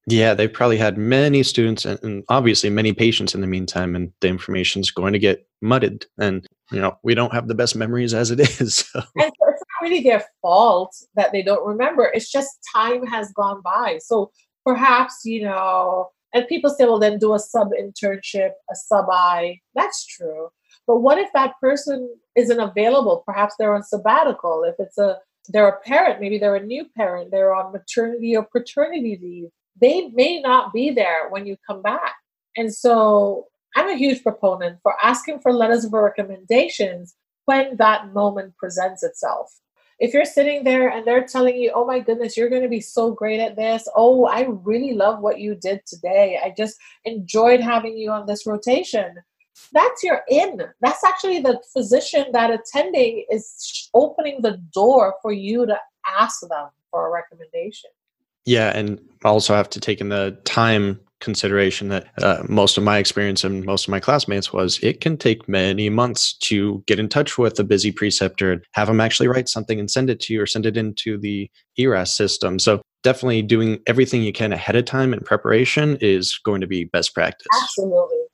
Yeah, 0.08 0.36
they 0.36 0.48
probably 0.48 0.78
had 0.78 1.00
many 1.00 1.42
students 1.42 1.84
and, 1.84 2.00
and, 2.04 2.24
obviously 2.30 2.70
many 2.70 2.94
patients 2.94 3.34
in 3.34 3.42
the 3.42 3.48
meantime, 3.48 3.96
and 3.96 4.12
the 4.22 4.28
information 4.28 4.82
is 4.82 4.92
going 4.92 5.14
to 5.14 5.20
get 5.20 5.48
mudded. 5.64 6.06
And 6.20 6.46
you 6.72 6.80
know, 6.80 7.00
we 7.02 7.16
don't 7.16 7.34
have 7.34 7.48
the 7.48 7.56
best 7.56 7.76
memories 7.76 8.14
as 8.14 8.30
it 8.30 8.40
is. 8.62 8.76
So. 8.76 9.00
And 9.00 9.32
so 9.40 9.50
it's 9.50 9.64
not 9.64 9.82
really 9.82 10.04
their 10.04 10.24
fault 10.44 10.96
that 11.16 11.32
they 11.32 11.42
don't 11.42 11.66
remember. 11.66 12.12
It's 12.14 12.32
just 12.32 12.60
time 12.76 13.08
has 13.08 13.32
gone 13.32 13.62
by. 13.64 13.98
So 14.04 14.32
perhaps 14.64 15.22
you 15.26 15.42
know, 15.42 16.10
and 16.36 16.48
people 16.48 16.70
say, 16.70 16.86
well, 16.86 17.00
then 17.00 17.18
do 17.18 17.34
a 17.34 17.40
sub 17.40 17.72
internship, 17.72 18.52
a 18.72 18.76
sub 18.76 19.08
I. 19.10 19.60
That's 19.74 20.06
true. 20.06 20.50
But 20.86 20.98
what 20.98 21.18
if 21.18 21.30
that 21.34 21.54
person 21.60 22.16
isn't 22.36 22.60
available? 22.60 23.24
Perhaps 23.26 23.56
they're 23.58 23.74
on 23.74 23.84
sabbatical. 23.84 24.64
If 24.64 24.76
it's 24.78 24.98
a 24.98 25.18
they're 25.50 25.68
a 25.68 25.80
parent, 25.82 26.20
maybe 26.20 26.38
they're 26.38 26.56
a 26.56 26.66
new 26.66 26.86
parent, 26.96 27.32
they're 27.32 27.54
on 27.54 27.72
maternity 27.72 28.36
or 28.36 28.44
paternity 28.44 29.20
leave. 29.22 29.50
They 29.80 30.10
may 30.10 30.40
not 30.42 30.74
be 30.74 30.92
there 30.92 31.30
when 31.30 31.46
you 31.46 31.58
come 31.68 31.82
back. 31.82 32.16
And 32.56 32.74
so 32.74 33.48
I'm 33.76 33.90
a 33.90 33.98
huge 33.98 34.24
proponent 34.24 34.80
for 34.82 34.96
asking 35.04 35.40
for 35.40 35.52
letters 35.52 35.84
of 35.84 35.94
recommendations 35.94 37.16
when 37.46 37.78
that 37.78 38.14
moment 38.14 38.56
presents 38.58 39.04
itself. 39.04 39.52
If 40.00 40.14
you're 40.14 40.26
sitting 40.26 40.64
there 40.64 40.90
and 40.90 41.06
they're 41.06 41.26
telling 41.26 41.56
you, 41.56 41.72
oh 41.74 41.86
my 41.86 42.00
goodness, 42.00 42.36
you're 42.36 42.50
going 42.50 42.64
to 42.64 42.70
be 42.70 42.82
so 42.82 43.12
great 43.12 43.40
at 43.40 43.56
this. 43.56 43.88
Oh, 43.96 44.26
I 44.26 44.48
really 44.64 44.94
love 44.94 45.22
what 45.22 45.40
you 45.40 45.56
did 45.56 45.82
today. 45.86 46.40
I 46.44 46.54
just 46.58 46.78
enjoyed 47.06 47.62
having 47.62 47.98
you 47.98 48.12
on 48.12 48.26
this 48.26 48.46
rotation 48.46 49.16
that's 49.72 50.04
your 50.04 50.22
in. 50.30 50.62
That's 50.82 51.04
actually 51.04 51.40
the 51.40 51.62
physician 51.74 52.26
that 52.34 52.52
attending 52.52 53.26
is 53.30 53.90
opening 53.94 54.42
the 54.42 54.62
door 54.74 55.16
for 55.22 55.32
you 55.32 55.66
to 55.66 55.80
ask 56.20 56.42
them 56.42 56.70
for 56.92 57.08
a 57.08 57.12
recommendation. 57.12 57.90
Yeah, 58.46 58.78
and 58.78 59.00
also 59.24 59.56
have 59.56 59.70
to 59.72 59.80
take 59.80 60.02
in 60.02 60.10
the 60.10 60.38
time 60.46 61.00
consideration 61.22 61.88
that 61.90 62.08
uh, 62.22 62.44
most 62.48 62.78
of 62.78 62.84
my 62.84 62.98
experience 62.98 63.44
and 63.44 63.66
most 63.66 63.88
of 63.88 63.90
my 63.90 64.00
classmates 64.00 64.54
was 64.54 64.78
it 64.84 65.02
can 65.02 65.18
take 65.18 65.48
many 65.48 65.90
months 65.90 66.34
to 66.34 66.84
get 66.86 67.00
in 67.00 67.10
touch 67.10 67.38
with 67.38 67.60
a 67.60 67.64
busy 67.64 67.92
preceptor 67.92 68.52
and 68.52 68.62
have 68.74 68.88
them 68.88 69.02
actually 69.02 69.28
write 69.28 69.50
something 69.50 69.80
and 69.80 69.90
send 69.90 70.10
it 70.10 70.20
to 70.20 70.34
you 70.34 70.42
or 70.42 70.46
send 70.46 70.66
it 70.66 70.78
into 70.78 71.18
the 71.18 71.50
ERAS 71.78 72.16
system. 72.16 72.60
So 72.60 72.82
definitely 73.02 73.42
doing 73.42 73.80
everything 73.88 74.24
you 74.24 74.34
can 74.34 74.54
ahead 74.54 74.76
of 74.76 74.86
time 74.86 75.14
in 75.14 75.22
preparation 75.22 75.98
is 76.02 76.40
going 76.44 76.62
to 76.62 76.68
be 76.68 76.84
best 76.84 77.16
practice. 77.16 77.48
Absolutely. 77.64 78.25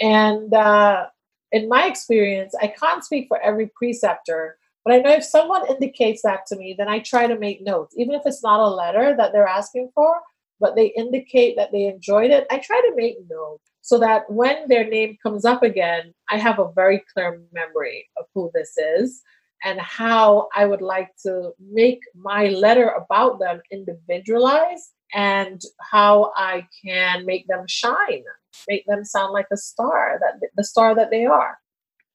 And 0.00 0.52
uh, 0.52 1.06
in 1.52 1.68
my 1.68 1.86
experience, 1.86 2.54
I 2.60 2.68
can't 2.68 3.04
speak 3.04 3.28
for 3.28 3.40
every 3.40 3.70
preceptor, 3.76 4.58
but 4.84 4.94
I 4.94 4.98
know 4.98 5.12
if 5.12 5.24
someone 5.24 5.68
indicates 5.68 6.22
that 6.22 6.46
to 6.48 6.56
me, 6.56 6.74
then 6.76 6.88
I 6.88 7.00
try 7.00 7.26
to 7.26 7.38
make 7.38 7.62
notes, 7.62 7.94
even 7.96 8.14
if 8.14 8.22
it's 8.24 8.42
not 8.42 8.60
a 8.60 8.68
letter 8.68 9.14
that 9.16 9.32
they're 9.32 9.48
asking 9.48 9.90
for, 9.94 10.20
but 10.60 10.76
they 10.76 10.86
indicate 10.96 11.56
that 11.56 11.72
they 11.72 11.86
enjoyed 11.86 12.30
it. 12.30 12.46
I 12.50 12.58
try 12.58 12.80
to 12.80 12.96
make 12.96 13.16
notes 13.28 13.64
so 13.82 13.98
that 13.98 14.30
when 14.30 14.68
their 14.68 14.88
name 14.88 15.16
comes 15.22 15.44
up 15.44 15.62
again, 15.62 16.12
I 16.30 16.38
have 16.38 16.58
a 16.58 16.72
very 16.74 17.02
clear 17.12 17.40
memory 17.52 18.08
of 18.18 18.26
who 18.34 18.50
this 18.54 18.76
is 18.76 19.22
and 19.64 19.80
how 19.80 20.48
I 20.54 20.66
would 20.66 20.82
like 20.82 21.10
to 21.24 21.52
make 21.60 22.00
my 22.14 22.48
letter 22.48 22.88
about 22.88 23.38
them 23.38 23.60
individualized 23.70 24.92
and 25.14 25.60
how 25.80 26.32
I 26.36 26.66
can 26.84 27.24
make 27.26 27.46
them 27.46 27.64
shine, 27.68 28.24
make 28.68 28.84
them 28.86 29.04
sound 29.04 29.32
like 29.32 29.46
a 29.52 29.56
star, 29.56 30.18
that 30.20 30.48
the 30.56 30.64
star 30.64 30.94
that 30.94 31.10
they 31.10 31.26
are. 31.26 31.58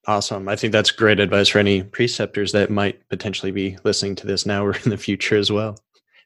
Awesome. 0.07 0.47
I 0.47 0.55
think 0.55 0.73
that's 0.73 0.89
great 0.89 1.19
advice 1.19 1.49
for 1.49 1.59
any 1.59 1.83
preceptors 1.83 2.53
that 2.53 2.71
might 2.71 3.07
potentially 3.09 3.51
be 3.51 3.77
listening 3.83 4.15
to 4.15 4.27
this 4.27 4.45
now 4.45 4.65
or 4.65 4.75
in 4.83 4.89
the 4.89 4.97
future 4.97 5.37
as 5.37 5.51
well. 5.51 5.77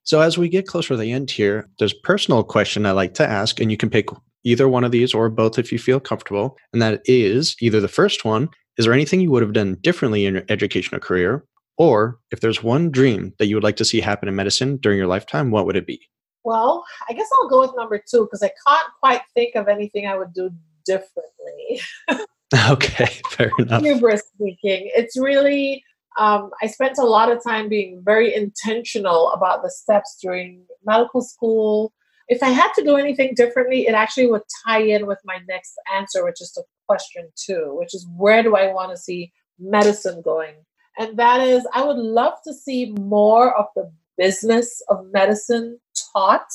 So 0.04 0.22
as 0.22 0.38
we 0.38 0.50
get 0.50 0.68
closer 0.68 0.90
to 0.90 0.98
the 0.98 1.12
end 1.12 1.32
here, 1.32 1.68
there's 1.80 1.94
a 1.94 2.04
personal 2.04 2.44
question 2.44 2.86
I 2.86 2.92
like 2.92 3.16
to 3.16 3.28
ask, 3.28 3.60
and 3.60 3.72
you 3.72 3.78
can 3.78 3.90
pick 3.90 4.08
either 4.44 4.70
one 4.70 4.84
of 4.84 4.92
these 4.92 5.14
or 5.14 5.30
both 5.30 5.58
if 5.58 5.72
you 5.72 5.80
feel 5.80 6.00
comfortable. 6.00 6.58
And 6.72 6.82
that 6.82 7.02
is 7.06 7.56
either 7.60 7.82
the 7.82 7.88
first 7.88 8.24
one, 8.24 8.50
is 8.78 8.86
there 8.86 8.94
anything 8.94 9.20
you 9.20 9.32
would 9.32 9.42
have 9.42 9.54
done 9.54 9.78
differently 9.82 10.26
in 10.26 10.36
your 10.36 10.44
educational 10.48 11.02
career? 11.02 11.44
Or 11.78 12.20
if 12.32 12.40
there's 12.40 12.64
one 12.64 12.92
dream 12.92 13.34
that 13.40 13.48
you 13.48 13.56
would 13.56 13.64
like 13.64 13.78
to 13.78 13.86
see 13.86 14.00
happen 14.00 14.30
in 14.30 14.36
medicine 14.36 14.78
during 14.78 14.98
your 14.98 15.08
lifetime, 15.08 15.52
what 15.52 15.66
would 15.66 15.76
it 15.76 15.88
be? 15.88 16.00
Well, 16.46 16.86
I 17.10 17.14
guess 17.14 17.28
I'll 17.34 17.50
go 17.50 17.62
with 17.62 17.76
number 17.76 17.98
two 17.98 18.26
because 18.26 18.44
I 18.44 18.52
can't 18.68 18.88
quite 19.02 19.22
think 19.34 19.56
of 19.56 19.68
anything 19.68 20.06
I 20.06 20.16
would 20.16 20.32
do 20.34 20.52
differently. 20.86 21.82
okay, 22.70 23.20
fair 23.30 23.52
enough. 23.58 23.82
Hubris 23.82 24.24
speaking. 24.34 24.92
It's 24.96 25.18
really, 25.18 25.84
um, 26.20 26.52
I 26.62 26.68
spent 26.68 27.00
a 27.00 27.04
lot 27.04 27.32
of 27.32 27.44
time 27.44 27.68
being 27.68 28.02
very 28.06 28.34
intentional 28.34 29.32
about 29.32 29.64
the 29.64 29.72
steps 29.72 30.18
during 30.22 30.62
medical 30.86 31.24
school. 31.24 31.92
If 32.28 32.44
I 32.44 32.50
had 32.50 32.72
to 32.74 32.84
do 32.84 32.96
anything 32.96 33.34
differently, 33.36 33.88
it 33.88 33.96
actually 33.96 34.28
would 34.28 34.44
tie 34.66 34.84
in 34.84 35.08
with 35.08 35.20
my 35.26 35.40
next 35.48 35.74
answer, 35.96 36.24
which 36.24 36.42
is 36.42 36.52
to 36.52 36.64
question 36.88 37.28
two, 37.36 37.76
which 37.80 37.96
is 37.96 38.08
where 38.16 38.44
do 38.44 38.56
I 38.56 38.72
want 38.72 38.92
to 38.92 38.98
see 38.98 39.34
medicine 39.58 40.22
going? 40.22 40.54
And 41.00 41.18
that 41.18 41.42
is, 41.42 41.68
I 41.74 41.84
would 41.84 41.98
love 41.98 42.36
to 42.46 42.54
see 42.54 42.94
more 43.00 43.58
of 43.58 43.66
the 43.76 43.92
business 44.18 44.82
of 44.90 45.06
medicine 45.12 45.80
taught 46.16 46.48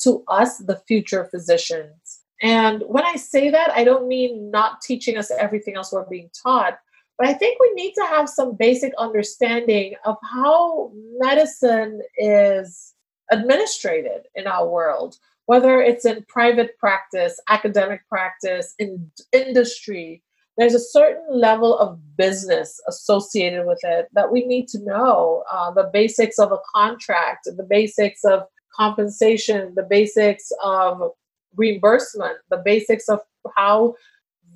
to 0.00 0.22
us, 0.28 0.58
the 0.58 0.80
future 0.86 1.24
physicians. 1.24 2.20
And 2.42 2.82
when 2.86 3.04
I 3.04 3.16
say 3.16 3.50
that, 3.50 3.70
I 3.70 3.82
don't 3.84 4.08
mean 4.08 4.50
not 4.50 4.82
teaching 4.82 5.16
us 5.16 5.30
everything 5.30 5.76
else 5.76 5.92
we're 5.92 6.08
being 6.08 6.30
taught, 6.42 6.78
but 7.18 7.26
I 7.26 7.32
think 7.32 7.58
we 7.58 7.72
need 7.72 7.94
to 7.94 8.04
have 8.04 8.28
some 8.28 8.56
basic 8.56 8.92
understanding 8.98 9.94
of 10.04 10.16
how 10.22 10.92
medicine 11.18 12.02
is 12.18 12.92
administrated 13.32 14.26
in 14.34 14.46
our 14.46 14.68
world, 14.68 15.16
whether 15.46 15.80
it's 15.80 16.04
in 16.04 16.26
private 16.28 16.76
practice, 16.78 17.40
academic 17.48 18.06
practice, 18.08 18.74
in 18.78 19.10
industry. 19.32 20.22
There's 20.58 20.74
a 20.74 20.80
certain 20.80 21.40
level 21.40 21.78
of 21.78 21.98
business 22.16 22.80
associated 22.86 23.66
with 23.66 23.80
it 23.82 24.08
that 24.12 24.30
we 24.30 24.46
need 24.46 24.68
to 24.68 24.84
know 24.84 25.42
uh, 25.50 25.70
the 25.70 25.90
basics 25.92 26.38
of 26.38 26.52
a 26.52 26.58
contract, 26.74 27.44
the 27.44 27.66
basics 27.68 28.24
of 28.24 28.42
compensation, 28.76 29.72
the 29.74 29.86
basics 29.88 30.52
of 30.62 31.10
reimbursement, 31.56 32.36
the 32.50 32.62
basics 32.64 33.08
of 33.08 33.20
how 33.56 33.94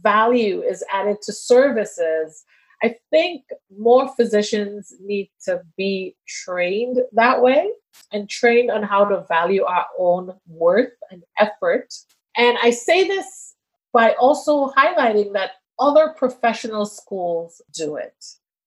value 0.02 0.62
is 0.62 0.84
added 0.92 1.18
to 1.22 1.32
services. 1.32 2.44
I 2.82 2.96
think 3.10 3.42
more 3.76 4.08
physicians 4.16 4.92
need 5.00 5.30
to 5.44 5.62
be 5.76 6.16
trained 6.26 6.98
that 7.12 7.42
way 7.42 7.70
and 8.12 8.28
trained 8.28 8.70
on 8.70 8.82
how 8.82 9.04
to 9.04 9.24
value 9.28 9.64
our 9.64 9.86
own 9.98 10.32
worth 10.46 10.92
and 11.10 11.22
effort. 11.38 11.92
And 12.36 12.56
I 12.62 12.70
say 12.70 13.06
this 13.06 13.54
by 13.92 14.14
also 14.14 14.70
highlighting 14.70 15.32
that 15.32 15.52
other 15.78 16.14
professional 16.16 16.86
schools 16.86 17.60
do 17.72 17.96
it. 17.96 18.14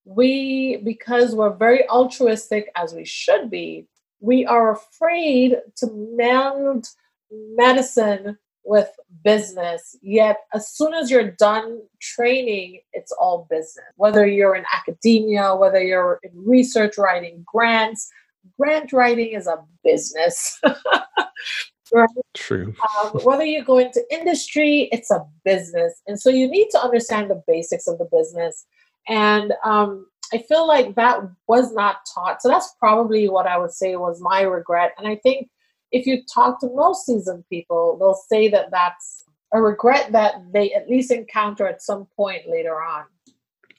We, 0.04 0.76
because 0.84 1.34
we're 1.34 1.54
very 1.54 1.88
altruistic 1.88 2.70
as 2.76 2.92
we 2.92 3.04
should 3.04 3.50
be, 3.50 3.86
we 4.24 4.46
are 4.46 4.72
afraid 4.72 5.56
to 5.76 5.86
meld 6.16 6.86
medicine 7.30 8.38
with 8.64 8.88
business. 9.22 9.96
Yet, 10.00 10.38
as 10.54 10.70
soon 10.70 10.94
as 10.94 11.10
you're 11.10 11.30
done 11.32 11.82
training, 12.00 12.80
it's 12.94 13.12
all 13.12 13.46
business. 13.50 13.84
Whether 13.96 14.26
you're 14.26 14.56
in 14.56 14.64
academia, 14.74 15.54
whether 15.54 15.82
you're 15.82 16.20
in 16.22 16.30
research 16.34 16.96
writing 16.96 17.44
grants, 17.46 18.10
grant 18.58 18.94
writing 18.94 19.34
is 19.34 19.46
a 19.46 19.58
business. 19.84 20.58
right? 21.92 22.08
True. 22.32 22.74
Um, 23.02 23.20
whether 23.24 23.44
you 23.44 23.62
go 23.62 23.76
into 23.76 24.02
industry, 24.10 24.88
it's 24.90 25.10
a 25.10 25.22
business. 25.44 26.00
And 26.06 26.18
so 26.18 26.30
you 26.30 26.48
need 26.48 26.68
to 26.70 26.80
understand 26.80 27.30
the 27.30 27.42
basics 27.46 27.86
of 27.86 27.98
the 27.98 28.08
business. 28.10 28.64
And 29.06 29.52
um, 29.66 30.06
I 30.32 30.38
feel 30.38 30.66
like 30.66 30.94
that 30.96 31.20
was 31.48 31.72
not 31.72 31.98
taught. 32.12 32.42
So 32.42 32.48
that's 32.48 32.74
probably 32.78 33.28
what 33.28 33.46
I 33.46 33.58
would 33.58 33.72
say 33.72 33.96
was 33.96 34.20
my 34.20 34.42
regret. 34.42 34.92
And 34.98 35.06
I 35.06 35.16
think 35.16 35.48
if 35.92 36.06
you 36.06 36.22
talk 36.32 36.60
to 36.60 36.68
most 36.74 37.06
seasoned 37.06 37.44
people, 37.48 37.96
they'll 37.98 38.20
say 38.28 38.48
that 38.48 38.70
that's 38.70 39.24
a 39.52 39.60
regret 39.60 40.12
that 40.12 40.34
they 40.52 40.72
at 40.72 40.88
least 40.88 41.10
encounter 41.10 41.66
at 41.66 41.82
some 41.82 42.06
point 42.16 42.42
later 42.48 42.82
on. 42.82 43.04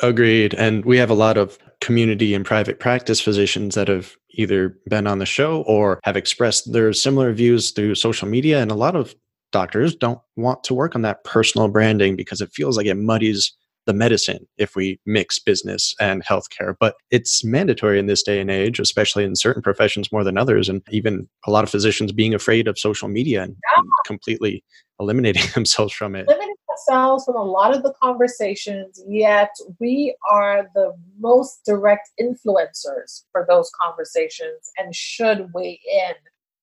Agreed. 0.01 0.53
And 0.53 0.83
we 0.85 0.97
have 0.97 1.09
a 1.09 1.15
lot 1.15 1.37
of 1.37 1.57
community 1.81 2.33
and 2.33 2.45
private 2.45 2.79
practice 2.79 3.21
physicians 3.21 3.75
that 3.75 3.87
have 3.87 4.15
either 4.31 4.77
been 4.87 5.07
on 5.07 5.19
the 5.19 5.25
show 5.25 5.61
or 5.63 5.99
have 6.03 6.17
expressed 6.17 6.71
their 6.71 6.91
similar 6.93 7.31
views 7.33 7.71
through 7.71 7.95
social 7.95 8.27
media. 8.27 8.61
And 8.61 8.71
a 8.71 8.75
lot 8.75 8.95
of 8.95 9.15
doctors 9.51 9.95
don't 9.95 10.19
want 10.35 10.63
to 10.65 10.73
work 10.73 10.95
on 10.95 11.01
that 11.03 11.23
personal 11.23 11.67
branding 11.67 12.15
because 12.15 12.41
it 12.41 12.51
feels 12.53 12.75
like 12.75 12.87
it 12.87 12.97
muddies 12.97 13.53
the 13.85 13.93
medicine 13.93 14.47
if 14.57 14.75
we 14.75 14.99
mix 15.05 15.39
business 15.39 15.93
and 15.99 16.23
healthcare. 16.23 16.75
But 16.79 16.95
it's 17.11 17.43
mandatory 17.43 17.99
in 17.99 18.07
this 18.07 18.23
day 18.23 18.39
and 18.39 18.49
age, 18.49 18.79
especially 18.79 19.23
in 19.23 19.35
certain 19.35 19.61
professions 19.61 20.11
more 20.11 20.23
than 20.23 20.37
others. 20.37 20.69
And 20.69 20.81
even 20.89 21.27
a 21.45 21.51
lot 21.51 21.63
of 21.63 21.69
physicians 21.69 22.11
being 22.11 22.33
afraid 22.33 22.67
of 22.67 22.79
social 22.79 23.07
media 23.07 23.43
and, 23.43 23.51
yeah. 23.51 23.81
and 23.81 23.89
completely 24.05 24.63
eliminating 24.99 25.43
themselves 25.53 25.93
from 25.93 26.15
it. 26.15 26.27
Limiting 26.27 26.55
ourselves 26.69 27.25
from 27.25 27.35
a 27.35 27.43
lot 27.43 27.75
of 27.75 27.83
the 27.83 27.93
conversations, 28.01 29.01
yet 29.07 29.51
we 29.79 30.15
are 30.29 30.69
the 30.73 30.95
most 31.19 31.61
direct 31.65 32.09
influencers 32.19 33.23
for 33.31 33.45
those 33.47 33.71
conversations 33.81 34.71
and 34.77 34.95
should 34.95 35.51
weigh 35.53 35.79
in. 35.87 36.13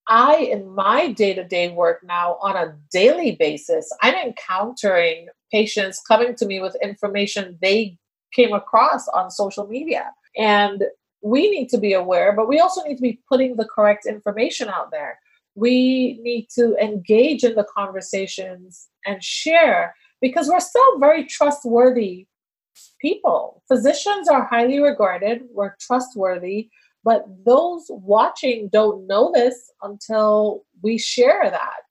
I, 0.07 0.35
in 0.35 0.69
my 0.69 1.13
day 1.13 1.33
to 1.33 1.45
day 1.45 1.69
work 1.69 2.01
now 2.03 2.37
on 2.41 2.57
a 2.57 2.75
daily 2.91 3.35
basis, 3.35 3.89
I'm 4.01 4.15
encountering 4.15 5.27
patients 5.53 6.01
coming 6.05 6.35
to 6.35 6.45
me 6.45 6.59
with 6.59 6.75
information 6.81 7.57
they 7.61 7.97
came 8.33 8.53
across 8.53 9.07
on 9.09 9.29
social 9.29 9.67
media. 9.67 10.11
And 10.37 10.83
we 11.21 11.49
need 11.49 11.69
to 11.69 11.77
be 11.77 11.93
aware, 11.93 12.33
but 12.33 12.49
we 12.49 12.59
also 12.59 12.81
need 12.83 12.95
to 12.95 13.01
be 13.01 13.19
putting 13.29 13.55
the 13.55 13.65
correct 13.73 14.05
information 14.05 14.67
out 14.67 14.91
there. 14.91 15.19
We 15.55 16.19
need 16.21 16.47
to 16.55 16.75
engage 16.81 17.43
in 17.43 17.55
the 17.55 17.67
conversations 17.77 18.89
and 19.05 19.23
share 19.23 19.95
because 20.19 20.49
we're 20.49 20.59
still 20.59 20.99
very 20.99 21.25
trustworthy 21.25 22.27
people. 22.99 23.61
Physicians 23.67 24.27
are 24.27 24.45
highly 24.45 24.79
regarded, 24.79 25.43
we're 25.51 25.75
trustworthy, 25.79 26.69
but 27.03 27.25
those 27.45 27.85
watching 27.89 28.69
don't 28.71 29.05
know 29.05 29.31
this 29.33 29.71
until 29.81 30.65
we 30.81 30.97
share 30.97 31.49
that. 31.49 31.85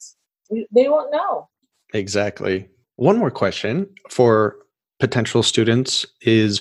We, 0.50 0.66
they 0.74 0.88
won't 0.88 1.12
know. 1.12 1.48
Exactly. 1.94 2.68
One 2.96 3.18
more 3.18 3.30
question 3.30 3.88
for 4.10 4.56
potential 5.00 5.42
students 5.42 6.06
is 6.20 6.60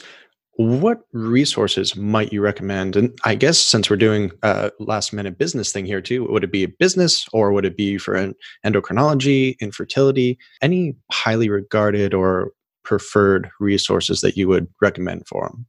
what 0.57 1.01
resources 1.13 1.95
might 1.95 2.34
you 2.34 2.41
recommend? 2.41 2.95
And 2.95 3.17
I 3.23 3.36
guess 3.36 3.57
since 3.57 3.89
we're 3.89 3.95
doing 3.95 4.32
a 4.43 4.71
last 4.79 5.13
minute 5.13 5.38
business 5.38 5.71
thing 5.71 5.86
here 5.86 6.01
too, 6.01 6.25
would 6.29 6.43
it 6.43 6.51
be 6.51 6.63
a 6.63 6.67
business 6.67 7.25
or 7.34 7.51
would 7.51 7.65
it 7.65 7.77
be 7.77 7.97
for 7.97 8.15
an 8.15 8.36
endocrinology, 8.65 9.57
infertility, 9.59 10.38
any 10.61 10.95
highly 11.11 11.49
regarded 11.49 12.13
or 12.13 12.51
preferred 12.84 13.49
resources 13.59 14.21
that 14.21 14.38
you 14.38 14.47
would 14.47 14.67
recommend 14.82 15.27
for 15.27 15.47
them? 15.49 15.65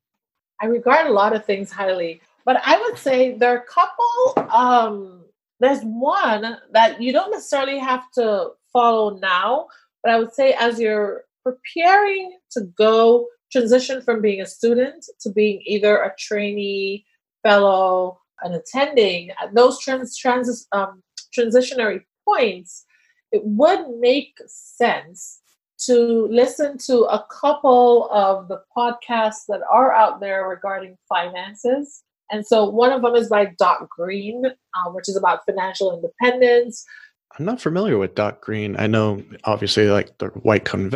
I 0.61 0.67
regard 0.67 1.07
a 1.07 1.13
lot 1.13 1.35
of 1.35 1.45
things 1.45 1.71
highly. 1.71 2.21
but 2.45 2.61
I 2.65 2.81
would 2.81 2.99
say 2.99 3.37
there 3.37 3.55
are 3.55 3.59
a 3.59 3.67
couple. 3.67 4.51
Um, 4.53 5.25
there's 5.61 5.83
one 5.83 6.59
that 6.73 7.01
you 7.01 7.13
don't 7.13 7.31
necessarily 7.31 7.79
have 7.79 8.11
to 8.13 8.51
follow 8.73 9.17
now, 9.19 9.69
but 10.03 10.13
I 10.13 10.19
would 10.19 10.35
say 10.35 10.53
as 10.53 10.81
you're 10.81 11.25
preparing 11.43 12.39
to 12.53 12.63
go 12.77 13.27
transition 13.51 14.03
from 14.03 14.23
being 14.23 14.41
a 14.41 14.47
student 14.47 15.05
to 15.21 15.31
being 15.31 15.63
either 15.67 15.99
a 15.99 16.15
trainee, 16.19 17.05
fellow, 17.43 18.19
and 18.43 18.55
attending, 18.55 19.31
at 19.43 19.55
those 19.55 19.79
trans, 19.81 20.17
trans 20.17 20.67
um, 20.73 21.03
transitionary 21.37 22.03
points, 22.27 22.85
it 23.31 23.43
would 23.45 23.87
make 24.01 24.37
sense 24.47 25.41
to 25.87 26.29
listen 26.31 26.79
to 26.79 27.01
a 27.03 27.25
couple 27.31 28.09
of 28.11 28.49
the 28.49 28.61
podcasts 28.77 29.47
that 29.49 29.61
are 29.71 29.93
out 29.93 30.21
there 30.21 30.49
regarding 30.49 30.97
finances. 31.09 32.03
And 32.31 32.47
so 32.47 32.69
one 32.69 32.93
of 32.93 33.03
them 33.03 33.15
is 33.15 33.29
by 33.29 33.53
Doc 33.59 33.89
Green, 33.91 34.45
uh, 34.47 34.91
which 34.91 35.09
is 35.09 35.17
about 35.17 35.45
financial 35.45 35.93
independence. 35.95 36.85
I'm 37.39 37.45
not 37.45 37.61
familiar 37.61 37.99
with 37.99 38.15
Doc 38.15 38.41
Green. 38.41 38.77
I 38.79 38.87
know 38.87 39.23
obviously 39.45 39.89
like 39.89 40.17
the 40.19 40.29
white 40.29 40.65